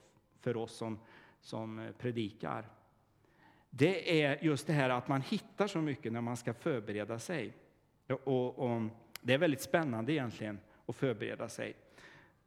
för 0.42 0.56
oss 0.56 0.72
som, 0.72 0.98
som 1.40 1.78
eh, 1.78 1.92
predikar. 1.92 2.68
Det 3.70 4.22
är 4.22 4.44
just 4.44 4.66
det 4.66 4.72
här 4.72 4.90
att 4.90 5.08
man 5.08 5.20
hittar 5.20 5.66
så 5.66 5.78
mycket 5.78 6.12
när 6.12 6.20
man 6.20 6.36
ska 6.36 6.54
förbereda 6.54 7.18
sig. 7.18 7.56
Och, 8.24 8.58
och 8.58 8.82
det 9.20 9.34
är 9.34 9.38
väldigt 9.38 9.62
spännande 9.62 10.12
egentligen 10.12 10.58
att 10.86 10.96
förbereda 10.96 11.48
sig. 11.48 11.74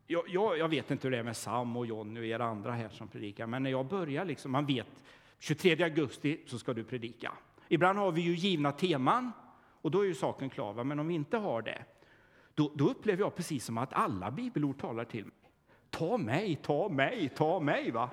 Jag, 0.08 0.24
jag, 0.28 0.58
jag, 0.58 0.68
vet 0.68 0.92
inte 0.92 1.08
hur 1.08 1.12
det 1.12 1.18
är 1.18 1.24
med 1.24 1.38
Sam 1.38 1.78
och 1.78 1.86
Jonny 1.86 2.20
och 2.20 2.26
er 2.26 2.40
andra 2.40 2.72
här 2.72 2.90
som 2.90 3.08
predikar, 3.08 3.48
men 3.48 3.64
när 3.64 3.70
jag 3.70 3.86
börjar, 3.86 4.26
liksom, 4.26 4.52
man 4.52 4.66
vet 4.66 5.04
23 5.40 5.84
augusti 5.84 6.44
så 6.46 6.60
ska 6.60 6.74
du 6.74 6.84
predika. 6.84 7.32
Ibland 7.68 8.00
har 8.00 8.12
vi 8.12 8.22
ju 8.22 8.36
givna 8.36 8.72
teman 8.72 9.32
och 9.82 9.92
då 9.92 10.02
är 10.02 10.06
ju 10.06 10.14
saken 10.14 10.50
klar. 10.50 10.74
Va? 10.74 10.84
Men 10.84 11.00
om 11.00 11.08
vi 11.08 11.14
inte 11.14 11.38
har 11.38 11.62
det, 11.62 11.86
då, 12.54 12.72
då 12.76 12.90
upplever 12.90 13.24
jag 13.24 13.36
precis 13.36 13.66
som 13.66 13.78
att 13.78 13.94
alla 13.94 14.32
bibelord 14.32 14.80
talar 14.80 15.06
till 15.06 15.26
mig. 15.26 15.34
Ta 15.98 16.18
mig, 16.18 16.56
ta 16.56 16.90
mig, 16.90 17.30
ta 17.30 17.60
mig. 17.60 17.92
Va? 17.92 18.10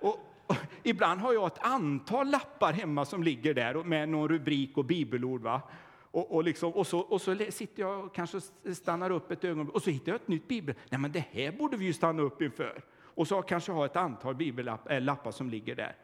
Och, 0.00 0.18
och, 0.46 0.56
ibland 0.82 1.20
har 1.20 1.32
jag 1.32 1.46
ett 1.46 1.58
antal 1.60 2.30
lappar 2.30 2.72
hemma 2.72 3.04
som 3.04 3.22
ligger 3.22 3.54
där 3.54 3.74
med 3.74 4.08
någon 4.08 4.28
rubrik 4.28 4.78
och 4.78 4.84
bibelord. 4.84 5.42
Va? 5.42 5.62
Och, 6.10 6.34
och, 6.34 6.44
liksom, 6.44 6.72
och, 6.72 6.86
så, 6.86 6.98
och 6.98 7.20
så 7.20 7.36
sitter 7.50 7.82
jag 7.82 8.04
och 8.04 8.14
kanske 8.14 8.40
stannar 8.74 9.10
upp 9.10 9.30
ett 9.30 9.44
ögonblick 9.44 9.74
och 9.74 9.82
så 9.82 9.90
hittar 9.90 10.12
jag 10.12 10.20
ett 10.20 10.28
nytt 10.28 10.48
bibel. 10.48 10.74
Nej, 10.90 11.00
men 11.00 11.12
det 11.12 11.24
här 11.30 11.52
borde 11.52 11.76
vi 11.76 11.84
ju 11.84 11.92
stanna 11.92 12.22
upp 12.22 12.42
inför. 12.42 12.82
Och 12.96 13.28
så 13.28 13.42
kanske 13.42 13.72
ha 13.72 13.86
ett 13.86 13.96
antal 13.96 14.34
bibellappar 14.34 15.26
eh, 15.26 15.30
som 15.30 15.50
ligger 15.50 15.74
där. 15.74 15.96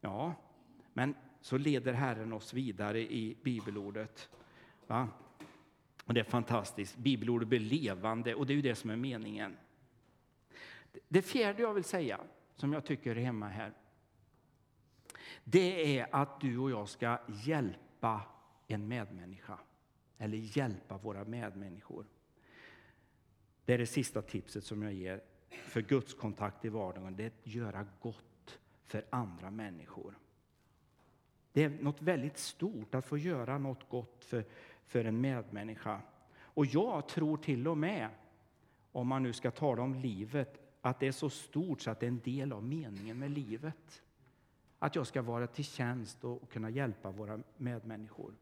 Ja, 0.00 0.34
men 0.92 1.14
så 1.40 1.58
leder 1.58 1.92
Herren 1.92 2.32
oss 2.32 2.54
vidare 2.54 3.00
i 3.00 3.36
bibelordet. 3.42 4.28
Va? 4.86 5.08
Och 6.04 6.14
det 6.14 6.20
är 6.20 6.24
fantastiskt. 6.24 6.96
Bibelordet 6.96 7.48
blir 7.48 7.60
levande 7.60 8.34
och 8.34 8.46
det 8.46 8.52
är 8.52 8.56
ju 8.56 8.62
det 8.62 8.74
som 8.74 8.90
är 8.90 8.96
meningen. 8.96 9.56
Det 11.08 11.22
fjärde 11.22 11.62
jag 11.62 11.74
vill 11.74 11.84
säga, 11.84 12.20
som 12.56 12.72
jag 12.72 12.84
tycker 12.84 13.16
är 13.16 13.20
hemma 13.20 13.48
här, 13.48 13.72
det 15.44 15.98
är 15.98 16.08
att 16.10 16.40
du 16.40 16.58
och 16.58 16.70
jag 16.70 16.88
ska 16.88 17.18
hjälpa 17.44 18.22
en 18.66 18.88
medmänniska. 18.88 19.58
Eller 20.18 20.38
hjälpa 20.38 20.96
våra 20.96 21.24
medmänniskor. 21.24 22.06
Det 23.64 23.74
är 23.74 23.78
det 23.78 23.86
sista 23.86 24.22
tipset 24.22 24.64
som 24.64 24.82
jag 24.82 24.92
ger 24.92 25.22
för 25.50 25.82
Guds 25.82 26.14
kontakt 26.14 26.64
i 26.64 26.68
vardagen. 26.68 27.16
Det 27.16 27.22
är 27.22 27.26
att 27.26 27.46
göra 27.46 27.86
gott 28.00 28.58
för 28.84 29.04
andra 29.10 29.50
människor. 29.50 30.18
Det 31.52 31.64
är 31.64 31.68
något 31.68 32.02
väldigt 32.02 32.38
stort 32.38 32.94
att 32.94 33.06
få 33.06 33.18
göra 33.18 33.58
något 33.58 33.88
gott 33.88 34.24
för, 34.24 34.44
för 34.86 35.04
en 35.04 35.20
medmänniska. 35.20 36.00
Och 36.36 36.66
jag 36.66 37.08
tror 37.08 37.36
till 37.36 37.68
och 37.68 37.78
med, 37.78 38.08
om 38.92 39.08
man 39.08 39.22
nu 39.22 39.32
ska 39.32 39.50
tala 39.50 39.82
om 39.82 39.94
livet, 39.94 40.63
att 40.86 41.00
det 41.00 41.06
är 41.06 41.12
så 41.12 41.30
stort 41.30 41.80
så 41.80 41.90
att 41.90 42.00
det 42.00 42.06
är 42.06 42.08
en 42.08 42.20
del 42.20 42.52
av 42.52 42.64
meningen 42.64 43.18
med 43.18 43.30
livet. 43.30 44.02
Att 44.78 44.96
jag 44.96 45.06
ska 45.06 45.22
vara 45.22 45.46
till 45.46 45.64
tjänst 45.64 46.24
och 46.24 46.50
kunna 46.50 46.70
hjälpa 46.70 47.10
våra 47.10 47.40
medmänniskor. 47.56 48.34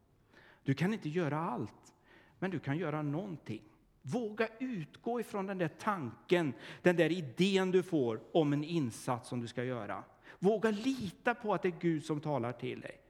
Du 0.63 0.75
kan 0.75 0.93
inte 0.93 1.09
göra 1.09 1.39
allt, 1.39 1.95
men 2.39 2.51
du 2.51 2.59
kan 2.59 2.79
göra 2.79 3.03
någonting. 3.03 3.63
Våga 4.03 4.49
utgå 4.61 5.21
ifrån 5.21 5.47
den 5.47 5.59
där 5.59 5.69
tanken, 5.69 6.53
den 6.83 6.97
där 6.97 7.13
idén 7.13 7.71
du 7.71 7.83
får 7.83 8.21
om 8.33 8.53
en 8.53 8.65
insats 8.65 9.29
som 9.29 9.41
du 9.41 9.47
ska 9.49 9.65
göra. 9.65 10.05
Våga 10.39 10.71
lita 10.71 11.35
på 11.35 11.55
att 11.55 11.63
det 11.63 11.69
är 11.69 11.81
Gud 11.81 12.05
som 12.05 12.21
talar 12.21 12.53
till 12.53 12.81
dig. 12.81 13.01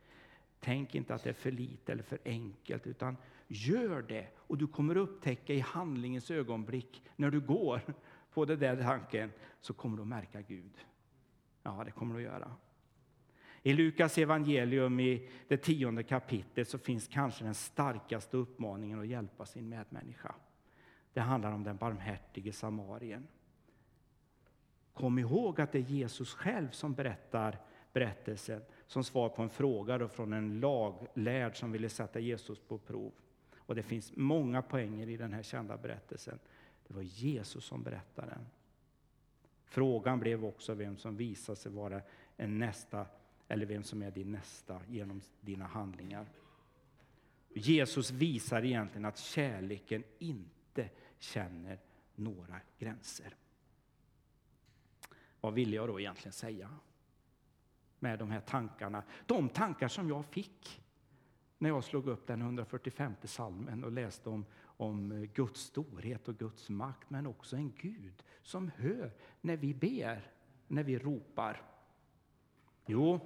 Tänk 0.60 0.94
inte 0.94 1.14
att 1.14 1.22
det 1.22 1.30
är 1.30 1.34
för 1.34 1.50
lite 1.50 1.92
eller 1.92 2.02
för 2.02 2.18
enkelt, 2.24 2.86
utan 2.86 3.16
gör 3.48 4.02
det. 4.02 4.26
Och 4.36 4.58
du 4.58 4.66
kommer 4.66 4.96
upptäcka 4.96 5.54
i 5.54 5.60
handlingens 5.60 6.30
ögonblick, 6.30 7.02
när 7.16 7.30
du 7.30 7.40
går 7.40 7.80
på 8.34 8.44
den 8.44 8.58
där 8.58 8.82
tanken, 8.82 9.32
så 9.60 9.74
kommer 9.74 9.96
du 9.96 10.02
att 10.02 10.08
märka 10.08 10.40
Gud. 10.40 10.72
Ja, 11.62 11.82
det 11.84 11.90
kommer 11.90 12.14
du 12.14 12.20
att 12.20 12.32
göra. 12.32 12.56
I 13.62 13.72
Lukas 13.72 14.18
evangelium 14.18 15.00
i 15.00 15.28
det 15.48 15.56
tionde 15.56 16.02
kapitlet 16.02 16.68
så 16.68 16.78
finns 16.78 17.08
kanske 17.08 17.44
den 17.44 17.54
starkaste 17.54 18.36
uppmaningen 18.36 19.00
att 19.00 19.06
hjälpa 19.06 19.46
sin 19.46 19.68
medmänniska. 19.68 20.34
Det 21.12 21.20
handlar 21.20 21.52
om 21.52 21.64
den 21.64 21.76
barmhärtige 21.76 22.52
samarien. 22.52 23.26
Kom 24.94 25.18
ihåg 25.18 25.60
att 25.60 25.72
det 25.72 25.78
är 25.78 25.82
Jesus 25.82 26.34
själv 26.34 26.70
som 26.70 26.94
berättar 26.94 27.58
berättelsen 27.92 28.62
som 28.86 29.04
svar 29.04 29.28
på 29.28 29.42
en 29.42 29.50
fråga 29.50 30.08
från 30.08 30.32
en 30.32 30.60
laglärd 30.60 31.56
som 31.56 31.72
ville 31.72 31.88
sätta 31.88 32.20
Jesus 32.20 32.58
på 32.60 32.78
prov. 32.78 33.12
Och 33.56 33.74
det 33.74 33.82
finns 33.82 34.12
många 34.16 34.62
poänger 34.62 35.08
i 35.08 35.16
den 35.16 35.32
här 35.32 35.42
kända 35.42 35.76
berättelsen. 35.76 36.38
Det 36.92 36.96
var 36.96 37.02
Jesus 37.02 37.64
som 37.64 37.82
berättade 37.82 38.30
den. 38.30 38.46
Frågan 39.64 40.20
blev 40.20 40.44
också 40.44 40.74
vem 40.74 40.96
som 40.96 41.16
visar 41.16 41.54
sig 41.54 41.72
vara 41.72 42.02
en 42.36 42.58
nästa 42.58 43.06
eller 43.48 43.66
vem 43.66 43.82
som 43.82 44.02
är 44.02 44.10
din 44.10 44.32
nästa 44.32 44.80
genom 44.88 45.20
dina 45.40 45.66
handlingar. 45.66 46.26
Jesus 47.48 48.10
visar 48.10 48.64
egentligen 48.64 49.04
att 49.04 49.18
kärleken 49.18 50.04
inte 50.18 50.90
känner 51.18 51.78
några 52.14 52.60
gränser. 52.78 53.34
Vad 55.40 55.54
ville 55.54 55.76
jag 55.76 55.88
då 55.88 56.00
egentligen 56.00 56.32
säga 56.32 56.76
med 57.98 58.18
de 58.18 58.30
här 58.30 58.40
tankarna? 58.40 59.02
De 59.26 59.48
tankar 59.48 59.88
som 59.88 60.08
jag 60.08 60.26
fick 60.26 60.81
när 61.62 61.68
jag 61.68 61.84
slog 61.84 62.06
upp 62.06 62.26
den 62.26 62.40
145 62.40 63.14
salmen 63.24 63.84
och 63.84 63.92
läste 63.92 64.28
om, 64.28 64.44
om 64.64 65.28
Guds 65.34 65.60
storhet 65.60 66.28
och 66.28 66.38
Guds 66.38 66.70
makt, 66.70 67.10
men 67.10 67.26
också 67.26 67.56
en 67.56 67.72
Gud 67.78 68.22
som 68.42 68.70
hör 68.76 69.12
när 69.40 69.56
vi 69.56 69.74
ber, 69.74 70.30
när 70.68 70.82
vi 70.82 70.98
ropar. 70.98 71.62
Jo, 72.86 73.20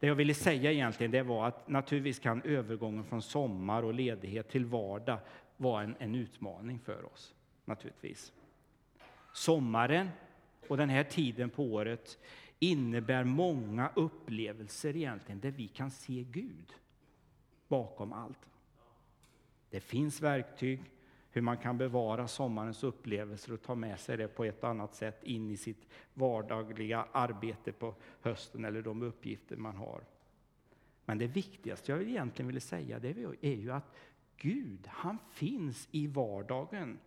det 0.00 0.06
jag 0.06 0.14
ville 0.14 0.34
säga 0.34 0.72
egentligen 0.72 1.10
det 1.10 1.22
var 1.22 1.48
att 1.48 1.68
naturligtvis 1.68 2.18
kan 2.18 2.42
övergången 2.42 3.04
från 3.04 3.22
sommar 3.22 3.82
och 3.82 3.94
ledighet 3.94 4.48
till 4.48 4.64
vardag 4.64 5.18
vara 5.56 5.82
en, 5.82 5.96
en 5.98 6.14
utmaning 6.14 6.78
för 6.78 7.12
oss. 7.12 7.34
Naturligtvis. 7.64 8.32
Sommaren 9.32 10.08
och 10.68 10.76
den 10.76 10.88
här 10.88 11.04
tiden 11.04 11.50
på 11.50 11.64
året 11.64 12.18
innebär 12.58 13.24
många 13.24 13.90
upplevelser 13.94 14.96
egentligen 14.96 15.40
där 15.40 15.50
vi 15.50 15.68
kan 15.68 15.90
se 15.90 16.24
Gud 16.30 16.74
bakom 17.68 18.12
allt. 18.12 18.48
Det 19.70 19.80
finns 19.80 20.22
verktyg 20.22 20.82
hur 21.30 21.42
man 21.42 21.58
kan 21.58 21.78
bevara 21.78 22.28
sommarens 22.28 22.84
upplevelser 22.84 23.52
och 23.52 23.62
ta 23.62 23.74
med 23.74 24.00
sig 24.00 24.16
det 24.16 24.28
på 24.28 24.44
ett 24.44 24.64
annat 24.64 24.94
sätt 24.94 25.24
in 25.24 25.50
i 25.50 25.56
sitt 25.56 25.86
vardagliga 26.14 27.06
arbete 27.12 27.72
på 27.72 27.94
hösten 28.20 28.64
eller 28.64 28.82
de 28.82 29.02
uppgifter 29.02 29.56
man 29.56 29.76
har. 29.76 30.04
Men 31.04 31.18
det 31.18 31.26
viktigaste 31.26 31.92
jag 31.92 32.02
egentligen 32.02 32.46
ville 32.46 32.60
säga 32.60 32.98
det 32.98 33.08
är 33.40 33.56
ju 33.56 33.72
att 33.72 33.94
Gud, 34.36 34.86
han 34.86 35.18
finns 35.30 35.88
i 35.90 36.06
vardagen. 36.06 36.98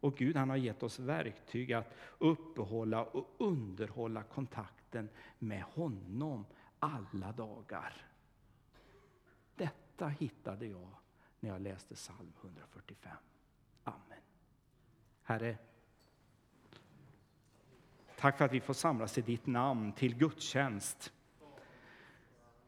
Och 0.00 0.16
Gud 0.16 0.36
han 0.36 0.50
har 0.50 0.56
gett 0.56 0.82
oss 0.82 0.98
verktyg 0.98 1.72
att 1.72 1.94
uppehålla 2.18 3.04
och 3.04 3.34
underhålla 3.38 4.22
kontakten 4.22 5.08
med 5.38 5.62
honom 5.62 6.46
alla 6.78 7.32
dagar. 7.32 7.94
Detta 9.98 10.08
hittade 10.08 10.66
jag 10.66 10.88
när 11.40 11.50
jag 11.50 11.60
läste 11.60 11.94
psalm 11.94 12.32
145. 12.42 13.12
Amen. 13.84 14.18
Herre, 15.22 15.56
tack 18.16 18.38
för 18.38 18.44
att 18.44 18.52
vi 18.52 18.60
får 18.60 18.74
samlas 18.74 19.18
i 19.18 19.20
ditt 19.20 19.46
namn 19.46 19.92
till 19.92 20.16
gudstjänst. 20.16 21.12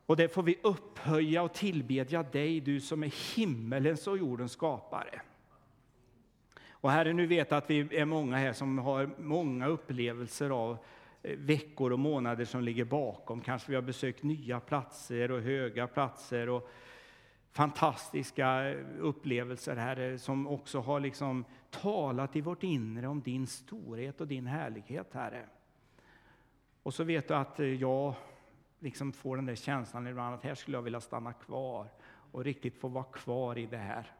Och 0.06 0.16
det 0.16 0.28
får 0.28 0.42
vi 0.42 0.58
upphöja 0.62 1.42
och 1.42 1.54
tillbedja 1.54 2.22
dig, 2.22 2.60
du 2.60 2.80
som 2.80 3.02
är 3.02 3.36
himmelens 3.36 4.06
och 4.06 4.18
jordens 4.18 4.52
skapare. 4.52 5.20
Och 6.70 6.90
Herre, 6.90 7.12
nu 7.12 7.26
vet 7.26 7.50
jag 7.50 7.58
att 7.58 7.70
vi 7.70 7.96
är 7.96 8.04
många 8.04 8.36
här 8.36 8.52
som 8.52 8.78
har 8.78 9.10
många 9.18 9.66
upplevelser 9.66 10.50
av 10.50 10.78
eh, 11.22 11.36
veckor 11.36 11.92
och 11.92 11.98
månader 11.98 12.44
som 12.44 12.62
ligger 12.62 12.84
bakom. 12.84 13.40
Kanske 13.40 13.70
vi 13.70 13.74
har 13.74 13.82
besökt 13.82 14.22
nya 14.22 14.60
platser 14.60 15.30
och 15.30 15.40
höga 15.40 15.86
platser 15.86 16.48
och 16.48 16.70
fantastiska 17.52 18.70
eh, 18.70 18.86
upplevelser, 18.98 19.76
Herre, 19.76 20.18
som 20.18 20.46
också 20.46 20.80
har 20.80 21.00
liksom 21.00 21.44
talat 21.70 22.36
i 22.36 22.40
vårt 22.40 22.62
inre 22.62 23.06
om 23.06 23.20
din 23.20 23.46
storhet 23.46 24.20
och 24.20 24.26
din 24.26 24.46
härlighet, 24.46 25.14
Herre. 25.14 25.46
Och 26.82 26.94
så 26.94 27.04
vet 27.04 27.28
du 27.28 27.34
att 27.34 27.60
eh, 27.60 27.66
jag 27.66 28.14
liksom 28.78 29.12
får 29.12 29.36
den 29.36 29.46
där 29.46 29.54
känslan 29.54 30.06
ibland 30.06 30.34
att 30.34 30.42
här 30.42 30.54
skulle 30.54 30.76
jag 30.76 30.82
vilja 30.82 31.00
stanna 31.00 31.32
kvar 31.32 31.86
och 32.32 32.44
riktigt 32.44 32.76
få 32.76 32.88
vara 32.88 33.04
kvar 33.04 33.58
i 33.58 33.66
det 33.66 33.76
här. 33.76 34.12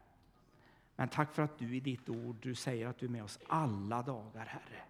Men 0.95 1.09
tack 1.09 1.33
för 1.33 1.43
att 1.43 1.57
du 1.57 1.75
i 1.75 1.79
ditt 1.79 2.09
ord 2.09 2.35
du 2.41 2.55
säger 2.55 2.87
att 2.87 2.97
du 2.97 3.05
är 3.05 3.09
med 3.09 3.23
oss 3.23 3.39
alla 3.47 4.01
dagar, 4.01 4.45
Herre. 4.45 4.81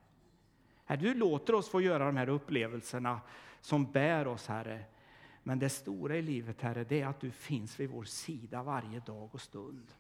Herre, 0.86 1.00
du 1.00 1.14
låter 1.14 1.56
oss 1.56 1.70
få 1.70 1.82
göra 1.82 2.06
de 2.06 2.18
här 2.18 2.30
upplevelserna 2.30 3.22
som 3.62 3.92
bär 3.92 4.28
oss, 4.28 4.48
Herre. 4.48 4.86
Men 5.44 5.60
det 5.60 5.70
stora 5.70 6.16
i 6.16 6.22
livet, 6.22 6.62
Herre, 6.62 6.84
det 6.84 7.02
är 7.02 7.08
att 7.08 7.20
du 7.20 7.32
finns 7.32 7.80
vid 7.80 7.90
vår 7.90 8.04
sida 8.04 8.64
varje 8.64 9.00
dag 9.00 9.30
och 9.32 9.42
stund. 9.42 9.92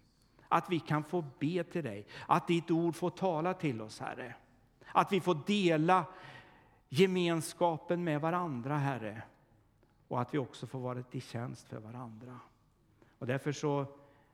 Att 0.47 0.69
vi 0.69 0.80
kan 0.80 1.04
få 1.04 1.25
be 1.39 1.63
till 1.63 1.84
dig, 1.84 2.08
att 2.27 2.47
ditt 2.47 2.71
ord 2.71 2.95
får 2.95 3.10
tala 3.10 3.54
till 3.54 3.82
oss, 3.82 3.99
Herre. 3.99 4.36
Att 4.86 5.12
vi 5.12 5.21
får 5.21 5.38
dela 5.47 6.06
gemenskapen 6.89 8.04
med 8.04 8.21
varandra, 8.21 8.77
Herre. 8.77 9.21
Och 10.08 10.21
att 10.21 10.34
vi 10.34 10.38
också 10.38 10.67
får 10.67 10.80
vara 10.80 11.04
till 11.04 11.21
tjänst 11.21 11.69
för 11.69 11.80
varandra. 11.80 12.39
Och 13.17 13.27
därför 13.27 13.51
så, 13.51 13.86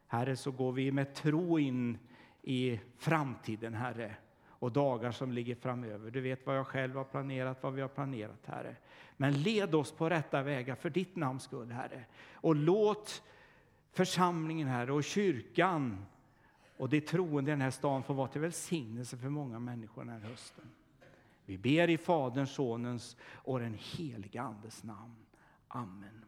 Herre, 0.08 0.36
så 0.36 0.52
går 0.52 0.72
vi 0.72 0.92
med 0.92 1.14
tro 1.14 1.60
in 1.60 1.98
i 2.42 2.80
framtiden, 2.98 3.74
Herre 3.74 4.16
och 4.60 4.72
dagar 4.72 5.12
som 5.12 5.32
ligger 5.32 5.56
framöver. 5.56 6.12
Du 6.12 6.22
vet 6.22 6.46
vad 6.46 6.58
jag 6.58 6.68
själv 6.68 6.96
har 6.96 7.04
planerat, 7.04 7.64
vad 7.64 7.74
vi 7.74 7.82
har 7.82 7.88
planerat, 7.88 8.46
Herre. 8.46 8.76
Men 9.18 9.42
led 9.42 9.76
oss 9.76 9.92
på 9.92 10.10
rätta 10.10 10.44
vägar 10.44 10.76
för 10.76 10.90
ditt 10.90 11.16
namns 11.16 11.44
skull, 11.44 11.72
Herre. 11.72 12.06
Och 12.34 12.56
låt 12.56 13.24
församlingen, 13.92 14.68
Herre, 14.68 14.94
och 14.94 15.04
kyrkan 15.04 16.06
och 16.78 16.90
de 16.90 17.02
troende 17.02 17.52
i 17.52 17.54
den 17.54 17.62
här 17.62 17.72
staden 17.72 18.04
få 18.04 18.14
vara 18.14 18.28
till 18.28 18.42
välsignelse 18.42 19.18
för 19.18 19.30
många 19.30 19.60
människor 19.60 20.04
den 20.04 20.14
här 20.14 20.30
hösten. 20.30 20.66
Vi 21.46 21.58
ber 21.58 21.90
i 21.90 21.98
Faderns, 21.98 22.52
Sonens 22.52 23.18
och 23.32 23.60
den 23.60 23.78
helige 23.80 24.42
Andes 24.42 24.84
namn. 24.84 25.16
Amen. 25.68 26.27